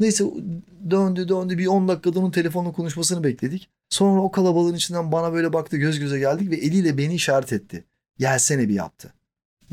Neyse 0.00 0.24
döndü 0.90 1.28
döndü 1.28 1.58
bir 1.58 1.66
10 1.66 1.88
dakikada 1.88 2.20
onun 2.20 2.30
telefonla 2.30 2.72
konuşmasını 2.72 3.24
bekledik. 3.24 3.70
Sonra 3.88 4.20
o 4.20 4.30
kalabalığın 4.30 4.74
içinden 4.74 5.12
bana 5.12 5.32
böyle 5.32 5.52
baktı 5.52 5.76
göz 5.76 5.98
göze 5.98 6.18
geldik 6.18 6.50
ve 6.50 6.56
eliyle 6.56 6.98
beni 6.98 7.14
işaret 7.14 7.52
etti. 7.52 7.84
Gelsene 8.18 8.68
bir 8.68 8.74
yaptı. 8.74 9.14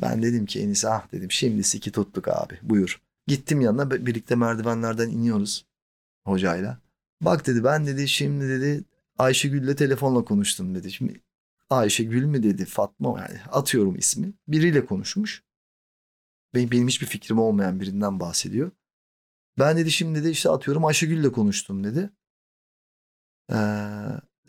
Ben 0.01 0.23
dedim 0.23 0.45
ki 0.45 0.61
Enis 0.61 0.85
ah 0.85 1.11
dedim 1.11 1.31
şimdi 1.31 1.63
siki 1.63 1.91
tuttuk 1.91 2.27
abi 2.27 2.59
buyur. 2.61 3.01
Gittim 3.27 3.61
yanına 3.61 3.91
birlikte 3.91 4.35
merdivenlerden 4.35 5.09
iniyoruz 5.09 5.65
hocayla. 6.25 6.77
Bak 7.21 7.47
dedi 7.47 7.63
ben 7.63 7.87
dedi 7.87 8.07
şimdi 8.07 8.49
dedi 8.49 8.83
Ayşegül'le 9.17 9.75
telefonla 9.75 10.25
konuştum 10.25 10.75
dedi. 10.75 10.91
Şimdi 10.91 11.19
Ayşegül 11.69 12.25
mü 12.25 12.43
dedi 12.43 12.65
Fatma 12.65 13.19
yani 13.19 13.39
atıyorum 13.51 13.95
ismi. 13.95 14.33
Biriyle 14.47 14.85
konuşmuş. 14.85 15.43
Benim, 16.53 16.71
benim 16.71 16.87
hiçbir 16.87 17.07
fikrim 17.07 17.39
olmayan 17.39 17.79
birinden 17.79 18.19
bahsediyor. 18.19 18.71
Ben 19.59 19.77
dedi 19.77 19.91
şimdi 19.91 20.23
de 20.23 20.31
işte 20.31 20.49
atıyorum 20.49 20.85
Ayşegül'le 20.85 21.31
konuştum 21.31 21.83
dedi. 21.83 22.09
Ee, 23.51 23.55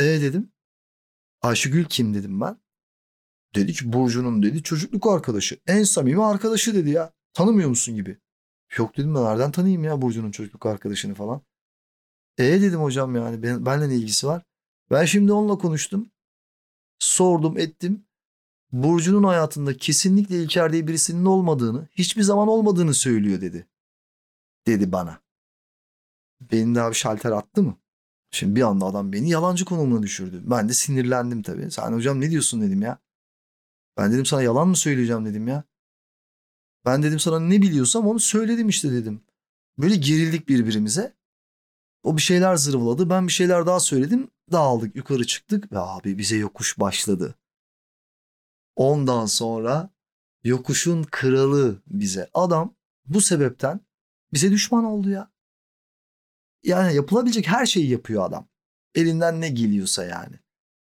e 0.01 0.05
dedim. 0.05 0.53
Ayşegül 1.43 1.85
kim 1.85 2.15
dedim 2.15 2.41
ben. 2.41 2.61
Dedi 3.55 3.73
ki 3.73 3.93
Burcu'nun 3.93 4.43
dedi 4.43 4.63
çocukluk 4.63 5.07
arkadaşı. 5.07 5.61
En 5.67 5.83
samimi 5.83 6.25
arkadaşı 6.25 6.75
dedi 6.75 6.91
ya. 6.91 7.13
Tanımıyor 7.35 7.69
musun 7.69 7.95
gibi. 7.95 8.19
Yok 8.77 8.97
dedim 8.97 9.15
ben 9.15 9.25
nereden 9.25 9.53
tanıyayım 9.53 9.85
ya 9.85 10.03
Burcu'nun 10.03 10.31
çocukluk 10.31 10.67
arkadaşını 10.67 11.15
falan. 11.15 11.43
E 12.39 12.45
dedim 12.45 12.81
hocam 12.81 13.17
yani 13.17 13.43
ben, 13.43 13.67
benimle 13.67 13.89
ne 13.89 13.97
ilgisi 13.97 14.27
var? 14.27 14.43
Ben 14.91 15.05
şimdi 15.05 15.33
onunla 15.33 15.59
konuştum. 15.59 16.11
Sordum 16.99 17.59
ettim. 17.59 18.07
Burcu'nun 18.73 19.25
hayatında 19.25 19.77
kesinlikle 19.77 20.43
İlker 20.43 20.73
diye 20.73 20.87
birisinin 20.87 21.25
olmadığını, 21.25 21.89
hiçbir 21.93 22.23
zaman 22.23 22.49
olmadığını 22.49 22.95
söylüyor 22.95 23.41
dedi. 23.41 23.69
Dedi 24.67 24.93
bana. 24.93 25.21
Benim 26.41 26.75
daha 26.75 26.91
bir 26.91 26.95
şalter 26.95 27.31
attı 27.31 27.63
mı? 27.63 27.79
Şimdi 28.31 28.57
bir 28.57 28.63
anda 28.63 28.87
adam 28.87 29.13
beni 29.13 29.31
yalancı 29.31 29.65
konumuna 29.65 30.03
düşürdü. 30.03 30.43
Ben 30.45 30.69
de 30.69 30.75
sinirlendim 30.75 31.43
tabii. 31.43 31.71
Sen 31.71 31.93
hocam 31.93 32.21
ne 32.21 32.31
diyorsun 32.31 32.63
dedim 32.63 32.83
ya. 32.83 32.99
Ben 33.97 34.13
dedim 34.13 34.27
sana 34.27 34.43
yalan 34.43 34.69
mı 34.69 34.77
söyleyeceğim 34.77 35.27
dedim 35.27 35.49
ya. 35.49 35.65
Ben 36.85 37.03
dedim 37.03 37.19
sana 37.19 37.41
ne 37.41 37.63
biliyorsam 37.63 38.07
onu 38.07 38.21
söyledim 38.21 38.69
işte 38.69 38.93
dedim. 38.93 39.21
Böyle 39.79 39.97
gerildik 39.97 40.49
birbirimize. 40.49 41.17
O 42.03 42.17
bir 42.17 42.23
şeyler 42.23 42.57
zırvaladı. 42.57 43.11
Ben 43.11 43.27
bir 43.27 43.33
şeyler 43.33 43.67
daha 43.67 43.81
söyledim. 43.81 44.31
Dağıldık 44.53 44.97
yukarı 44.97 45.27
çıktık 45.27 45.73
ve 45.73 45.79
abi 45.79 46.19
bize 46.19 46.37
yokuş 46.37 46.79
başladı. 46.79 47.35
Ondan 48.77 49.27
sonra 49.27 49.91
yokuşun 50.45 51.03
kralı 51.03 51.83
bize. 51.87 52.31
Adam 52.35 52.75
bu 53.07 53.21
sebepten 53.21 53.81
bize 54.33 54.51
düşman 54.51 54.85
oldu 54.85 55.11
ya. 55.11 55.33
Yani 56.65 56.95
yapılabilecek 56.95 57.49
her 57.49 57.67
şeyi 57.67 57.91
yapıyor 57.91 58.25
adam. 58.25 58.49
Elinden 58.95 59.41
ne 59.41 59.49
geliyorsa 59.49 60.05
yani. 60.05 60.37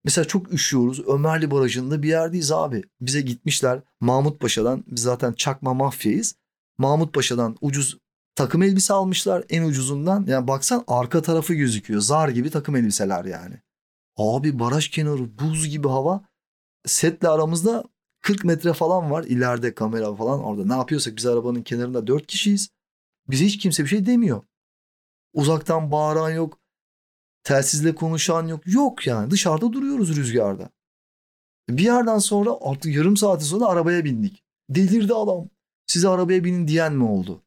Mesela 0.04 0.24
çok 0.24 0.52
üşüyoruz. 0.52 1.00
Ömerli 1.08 1.50
Barajı'nda 1.50 2.02
bir 2.02 2.08
yerdeyiz 2.08 2.52
abi. 2.52 2.82
Bize 3.00 3.20
gitmişler 3.20 3.80
Mahmut 4.00 4.40
Paşa'dan. 4.40 4.84
Biz 4.86 5.02
zaten 5.02 5.32
çakma 5.32 5.74
mafyayız. 5.74 6.34
Mahmut 6.78 7.14
Paşa'dan 7.14 7.56
ucuz 7.60 7.98
takım 8.34 8.62
elbise 8.62 8.92
almışlar 8.92 9.44
en 9.48 9.62
ucuzundan. 9.62 10.24
Yani 10.28 10.48
baksan 10.48 10.84
arka 10.86 11.22
tarafı 11.22 11.54
gözüküyor. 11.54 12.00
Zar 12.00 12.28
gibi 12.28 12.50
takım 12.50 12.76
elbiseler 12.76 13.24
yani. 13.24 13.60
Abi 14.16 14.58
baraj 14.58 14.88
kenarı 14.88 15.38
buz 15.38 15.68
gibi 15.68 15.88
hava. 15.88 16.29
Setle 16.86 17.28
aramızda 17.28 17.84
40 18.20 18.44
metre 18.44 18.72
falan 18.72 19.10
var. 19.10 19.24
ileride 19.24 19.74
kamera 19.74 20.14
falan 20.14 20.44
orada. 20.44 20.64
Ne 20.66 20.72
yapıyorsak 20.72 21.16
biz 21.16 21.26
arabanın 21.26 21.62
kenarında 21.62 22.06
4 22.06 22.26
kişiyiz. 22.26 22.68
Bize 23.28 23.44
hiç 23.44 23.58
kimse 23.58 23.82
bir 23.82 23.88
şey 23.88 24.06
demiyor. 24.06 24.42
Uzaktan 25.32 25.92
bağıran 25.92 26.30
yok. 26.30 26.58
Telsizle 27.44 27.94
konuşan 27.94 28.46
yok. 28.46 28.66
Yok 28.66 29.06
yani 29.06 29.30
dışarıda 29.30 29.72
duruyoruz 29.72 30.16
rüzgarda. 30.16 30.70
Bir 31.68 31.84
yerden 31.84 32.18
sonra 32.18 32.50
artık 32.60 32.94
yarım 32.94 33.16
saati 33.16 33.44
sonra 33.44 33.66
arabaya 33.66 34.04
bindik. 34.04 34.42
Delirdi 34.70 35.14
adam. 35.14 35.48
Size 35.86 36.08
arabaya 36.08 36.44
binin 36.44 36.68
diyen 36.68 36.92
mi 36.94 37.04
oldu? 37.04 37.42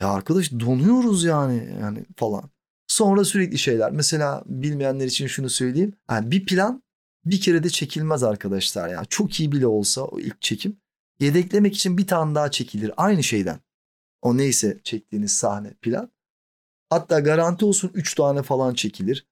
Ya 0.00 0.08
arkadaş 0.08 0.52
donuyoruz 0.52 1.24
yani 1.24 1.76
yani 1.80 2.04
falan. 2.16 2.50
Sonra 2.86 3.24
sürekli 3.24 3.58
şeyler. 3.58 3.92
Mesela 3.92 4.42
bilmeyenler 4.46 5.06
için 5.06 5.26
şunu 5.26 5.50
söyleyeyim. 5.50 5.94
Yani 6.10 6.30
bir 6.30 6.46
plan 6.46 6.82
bir 7.26 7.40
kere 7.40 7.62
de 7.62 7.70
çekilmez 7.70 8.22
arkadaşlar. 8.22 8.88
Yani 8.88 9.06
çok 9.10 9.40
iyi 9.40 9.52
bile 9.52 9.66
olsa 9.66 10.02
o 10.02 10.20
ilk 10.20 10.42
çekim. 10.42 10.76
Yedeklemek 11.20 11.76
için 11.76 11.98
bir 11.98 12.06
tane 12.06 12.34
daha 12.34 12.50
çekilir. 12.50 12.92
Aynı 12.96 13.22
şeyden. 13.22 13.60
O 14.22 14.36
neyse 14.36 14.80
çektiğiniz 14.84 15.32
sahne 15.32 15.74
plan. 15.74 16.10
Hatta 16.90 17.20
garanti 17.20 17.64
olsun 17.64 17.90
3 17.94 18.14
tane 18.14 18.42
falan 18.42 18.74
çekilir. 18.74 19.26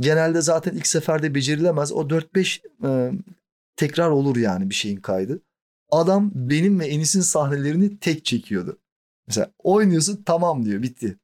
Genelde 0.00 0.42
zaten 0.42 0.76
ilk 0.76 0.86
seferde 0.86 1.34
becerilemez. 1.34 1.92
O 1.92 2.00
4-5 2.00 2.62
e, 2.84 3.12
tekrar 3.76 4.10
olur 4.10 4.36
yani 4.36 4.70
bir 4.70 4.74
şeyin 4.74 4.96
kaydı. 4.96 5.42
Adam 5.90 6.30
benim 6.34 6.80
ve 6.80 6.86
Enis'in 6.86 7.20
sahnelerini 7.20 7.98
tek 7.98 8.24
çekiyordu. 8.24 8.78
Mesela 9.26 9.52
oynuyorsun 9.58 10.22
tamam 10.26 10.64
diyor 10.64 10.82
bitti. 10.82 11.18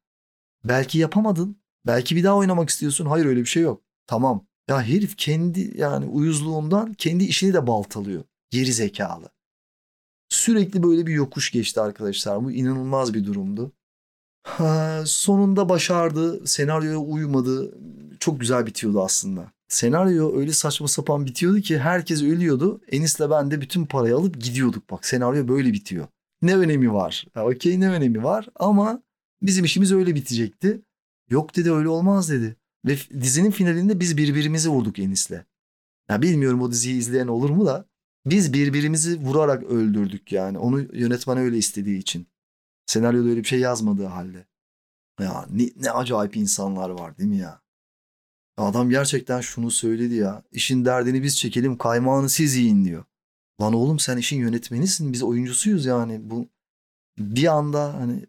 Belki 0.65 0.99
yapamadın. 0.99 1.61
Belki 1.87 2.17
bir 2.17 2.25
daha 2.25 2.37
oynamak 2.37 2.69
istiyorsun. 2.69 3.07
Hayır 3.07 3.27
öyle 3.27 3.41
bir 3.41 3.47
şey 3.47 3.63
yok. 3.63 3.83
Tamam. 4.07 4.47
Ya 4.71 4.83
herif 4.83 5.17
kendi 5.17 5.81
yani 5.81 6.07
uyuzluğundan 6.07 6.95
kendi 6.95 7.25
işini 7.25 7.55
de 7.55 7.67
baltalıyor. 7.67 8.25
Geri 8.51 8.73
zekalı. 8.73 9.29
Sürekli 10.29 10.83
böyle 10.83 11.07
bir 11.07 11.13
yokuş 11.13 11.51
geçti 11.51 11.81
arkadaşlar. 11.81 12.45
Bu 12.45 12.53
inanılmaz 12.53 13.15
bir 13.15 13.25
durumdu. 13.25 13.73
Ha, 14.43 15.03
sonunda 15.07 15.69
başardı. 15.69 16.47
Senaryoya 16.47 16.99
uymadı. 16.99 17.75
Çok 18.21 18.41
güzel 18.41 18.67
bitiyordu 18.67 19.03
aslında. 19.03 19.53
Senaryo 19.69 20.37
öyle 20.37 20.53
saçma 20.53 20.89
sapan 20.89 21.27
bitiyordu 21.27 21.61
ki 21.61 21.79
herkes 21.79 22.23
ölüyordu. 22.23 22.81
Enis'le 22.93 23.31
ben 23.31 23.51
de 23.51 23.61
bütün 23.61 23.87
parayı 23.87 24.17
alıp 24.17 24.41
gidiyorduk. 24.41 24.91
Bak 24.91 25.07
senaryo 25.07 25.49
böyle 25.49 25.73
bitiyor. 25.73 26.07
Ne 26.43 26.57
önemi 26.57 26.93
var? 26.93 27.27
Okey 27.37 27.81
ne 27.81 27.91
önemi 27.91 28.25
var 28.25 28.49
ama 28.55 29.03
bizim 29.43 29.65
işimiz 29.65 29.93
öyle 29.93 30.15
bitecekti. 30.15 30.83
Yok 31.31 31.57
dedi 31.57 31.73
öyle 31.73 31.89
olmaz 31.89 32.31
dedi. 32.31 32.57
Ve 32.87 32.97
dizinin 33.21 33.51
finalinde 33.51 34.01
biz 34.01 34.17
birbirimizi 34.17 34.69
vurduk 34.69 34.99
Enis'le. 34.99 35.45
Ya 36.11 36.23
bilmiyorum 36.23 36.63
o 36.63 36.71
diziyi 36.71 36.99
izleyen 36.99 37.27
olur 37.27 37.51
mu 37.51 37.67
da 37.67 37.89
biz 38.27 38.53
birbirimizi 38.53 39.21
vurarak 39.21 39.63
öldürdük 39.63 40.33
yani. 40.33 40.59
Onu 40.59 40.97
yönetmen 40.97 41.39
öyle 41.39 41.59
istediği 41.59 41.99
için. 41.99 42.27
Senaryoda 42.87 43.29
öyle 43.29 43.41
bir 43.41 43.49
şey 43.49 43.61
yazmadığı 43.61 44.07
halde. 44.07 44.47
Ya 45.21 45.47
ne, 45.51 45.71
ne 45.77 45.91
acayip 45.91 46.37
insanlar 46.37 46.91
var 46.91 47.19
değil 47.19 47.29
mi 47.31 47.37
ya? 47.37 47.63
Adam 48.57 48.91
gerçekten 48.91 49.41
şunu 49.41 49.71
söyledi 49.71 50.15
ya. 50.15 50.43
İşin 50.53 50.85
derdini 50.85 51.23
biz 51.23 51.39
çekelim 51.39 51.79
kaymağını 51.79 52.29
siz 52.29 52.57
yiyin 52.57 52.85
diyor. 52.85 53.05
Lan 53.61 53.73
oğlum 53.73 53.99
sen 53.99 54.17
işin 54.17 54.39
yönetmenisin 54.41 55.13
biz 55.13 55.23
oyuncusuyuz 55.23 55.87
yani. 55.87 56.31
Bu 56.31 56.49
bir 57.19 57.47
anda 57.47 57.95
hani 57.95 58.27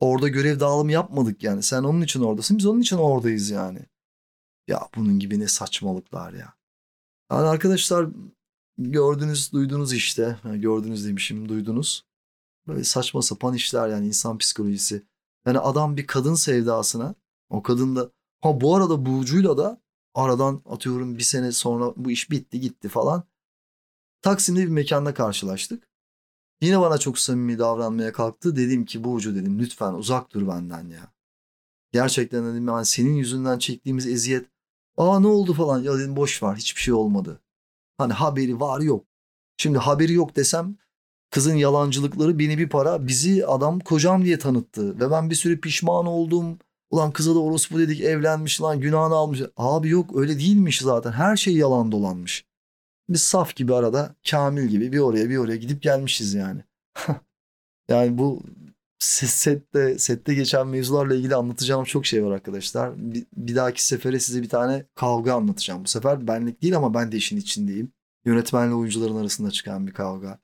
orada 0.00 0.28
görev 0.28 0.60
dağılımı 0.60 0.92
yapmadık 0.92 1.42
yani. 1.42 1.62
Sen 1.62 1.82
onun 1.82 2.00
için 2.00 2.20
oradasın 2.20 2.58
biz 2.58 2.66
onun 2.66 2.80
için 2.80 2.96
oradayız 2.96 3.50
yani. 3.50 3.86
Ya 4.68 4.88
bunun 4.96 5.18
gibi 5.18 5.40
ne 5.40 5.48
saçmalıklar 5.48 6.32
ya. 6.32 6.54
Yani 7.32 7.48
arkadaşlar 7.48 8.06
gördünüz 8.78 9.52
duydunuz 9.52 9.92
işte. 9.92 10.38
gördünüz 10.44 11.06
demişim 11.06 11.48
duydunuz. 11.48 12.04
Böyle 12.66 12.84
saçma 12.84 13.22
sapan 13.22 13.54
işler 13.54 13.88
yani 13.88 14.06
insan 14.06 14.38
psikolojisi. 14.38 15.02
Yani 15.46 15.58
adam 15.58 15.96
bir 15.96 16.06
kadın 16.06 16.34
sevdasına 16.34 17.14
o 17.50 17.62
kadın 17.62 17.96
da 17.96 18.10
ha 18.40 18.60
bu 18.60 18.76
arada 18.76 19.06
Burcu'yla 19.06 19.58
da 19.58 19.80
aradan 20.14 20.62
atıyorum 20.66 21.18
bir 21.18 21.22
sene 21.22 21.52
sonra 21.52 21.92
bu 21.96 22.10
iş 22.10 22.30
bitti 22.30 22.60
gitti 22.60 22.88
falan. 22.88 23.22
Taksim'de 24.22 24.60
bir 24.60 24.68
mekanda 24.68 25.14
karşılaştık. 25.14 25.87
Yine 26.62 26.80
bana 26.80 26.98
çok 26.98 27.18
samimi 27.18 27.58
davranmaya 27.58 28.12
kalktı. 28.12 28.56
Dedim 28.56 28.84
ki 28.84 29.04
Burcu 29.04 29.34
dedim 29.34 29.58
lütfen 29.58 29.92
uzak 29.92 30.34
dur 30.34 30.48
benden 30.48 30.88
ya. 30.88 31.12
Gerçekten 31.92 32.46
dedim 32.46 32.68
yani 32.68 32.86
senin 32.86 33.14
yüzünden 33.14 33.58
çektiğimiz 33.58 34.06
eziyet 34.06 34.46
Aa 34.98 35.20
ne 35.20 35.26
oldu 35.26 35.54
falan. 35.54 35.82
Ya 35.82 35.98
dedim 35.98 36.16
boş 36.16 36.42
ver 36.42 36.54
hiçbir 36.54 36.80
şey 36.80 36.94
olmadı. 36.94 37.40
Hani 37.98 38.12
haberi 38.12 38.60
var 38.60 38.80
yok. 38.80 39.06
Şimdi 39.56 39.78
haberi 39.78 40.12
yok 40.12 40.36
desem 40.36 40.76
kızın 41.30 41.54
yalancılıkları 41.54 42.38
beni 42.38 42.58
bir 42.58 42.68
para 42.68 43.06
bizi 43.06 43.46
adam 43.46 43.80
kocam 43.80 44.24
diye 44.24 44.38
tanıttı. 44.38 45.00
Ve 45.00 45.10
ben 45.10 45.30
bir 45.30 45.34
sürü 45.34 45.60
pişman 45.60 46.06
oldum. 46.06 46.58
Ulan 46.90 47.12
kıza 47.12 47.34
da 47.34 47.38
orospu 47.38 47.78
dedik 47.78 48.00
evlenmiş 48.00 48.62
lan 48.62 48.80
günahını 48.80 49.14
almış. 49.14 49.42
Abi 49.56 49.88
yok 49.88 50.16
öyle 50.16 50.38
değilmiş 50.38 50.80
zaten. 50.80 51.12
Her 51.12 51.36
şey 51.36 51.56
yalan 51.56 51.92
dolanmış. 51.92 52.47
Biz 53.08 53.22
saf 53.22 53.56
gibi 53.56 53.74
arada 53.74 54.14
Kamil 54.30 54.68
gibi 54.68 54.92
bir 54.92 54.98
oraya 54.98 55.30
bir 55.30 55.36
oraya 55.36 55.56
gidip 55.56 55.82
gelmişiz 55.82 56.34
yani. 56.34 56.64
yani 57.88 58.18
bu 58.18 58.42
sette 58.98 59.98
sette 59.98 60.34
geçen 60.34 60.68
mevzularla 60.68 61.14
ilgili 61.14 61.34
anlatacağım 61.34 61.84
çok 61.84 62.06
şey 62.06 62.24
var 62.24 62.30
arkadaşlar. 62.32 62.92
Bir, 63.14 63.26
bir 63.36 63.56
dahaki 63.56 63.86
sefere 63.86 64.20
size 64.20 64.42
bir 64.42 64.48
tane 64.48 64.86
kavga 64.94 65.34
anlatacağım. 65.34 65.84
Bu 65.84 65.88
sefer 65.88 66.26
benlik 66.26 66.62
değil 66.62 66.76
ama 66.76 66.94
ben 66.94 67.12
de 67.12 67.16
işin 67.16 67.36
içindeyim. 67.36 67.92
Yönetmenle 68.24 68.74
oyuncuların 68.74 69.16
arasında 69.16 69.50
çıkan 69.50 69.86
bir 69.86 69.92
kavga. 69.92 70.38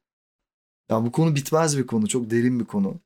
Yani 0.90 1.06
bu 1.06 1.12
konu 1.12 1.34
bitmez 1.34 1.78
bir 1.78 1.86
konu. 1.86 2.08
Çok 2.08 2.30
derin 2.30 2.60
bir 2.60 2.64
konu. 2.64 3.00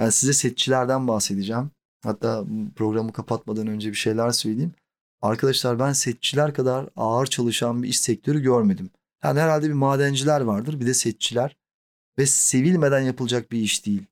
Yani 0.00 0.12
size 0.12 0.32
setçilerden 0.32 1.08
bahsedeceğim. 1.08 1.70
Hatta 2.02 2.44
programı 2.76 3.12
kapatmadan 3.12 3.66
önce 3.66 3.90
bir 3.90 3.94
şeyler 3.94 4.30
söyleyeyim. 4.30 4.74
Arkadaşlar 5.22 5.78
ben 5.78 5.92
setçiler 5.92 6.54
kadar 6.54 6.88
ağır 6.96 7.26
çalışan 7.26 7.82
bir 7.82 7.88
iş 7.88 8.00
sektörü 8.00 8.42
görmedim. 8.42 8.90
Yani 9.24 9.40
herhalde 9.40 9.68
bir 9.68 9.72
madenciler 9.72 10.40
vardır 10.40 10.80
bir 10.80 10.86
de 10.86 10.94
setçiler. 10.94 11.56
Ve 12.18 12.26
sevilmeden 12.26 13.00
yapılacak 13.00 13.52
bir 13.52 13.58
iş 13.58 13.86
değil. 13.86 14.06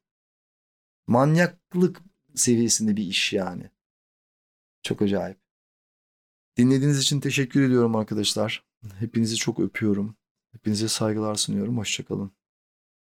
Manyaklık 1.06 2.00
seviyesinde 2.34 2.96
bir 2.96 3.06
iş 3.06 3.32
yani. 3.32 3.70
Çok 4.82 5.02
acayip. 5.02 5.38
Dinlediğiniz 6.56 6.98
için 6.98 7.20
teşekkür 7.20 7.62
ediyorum 7.62 7.96
arkadaşlar. 7.96 8.64
Hepinizi 8.98 9.36
çok 9.36 9.60
öpüyorum. 9.60 10.16
Hepinize 10.52 10.88
saygılar 10.88 11.34
sunuyorum. 11.34 11.78
Hoşçakalın. 11.78 12.32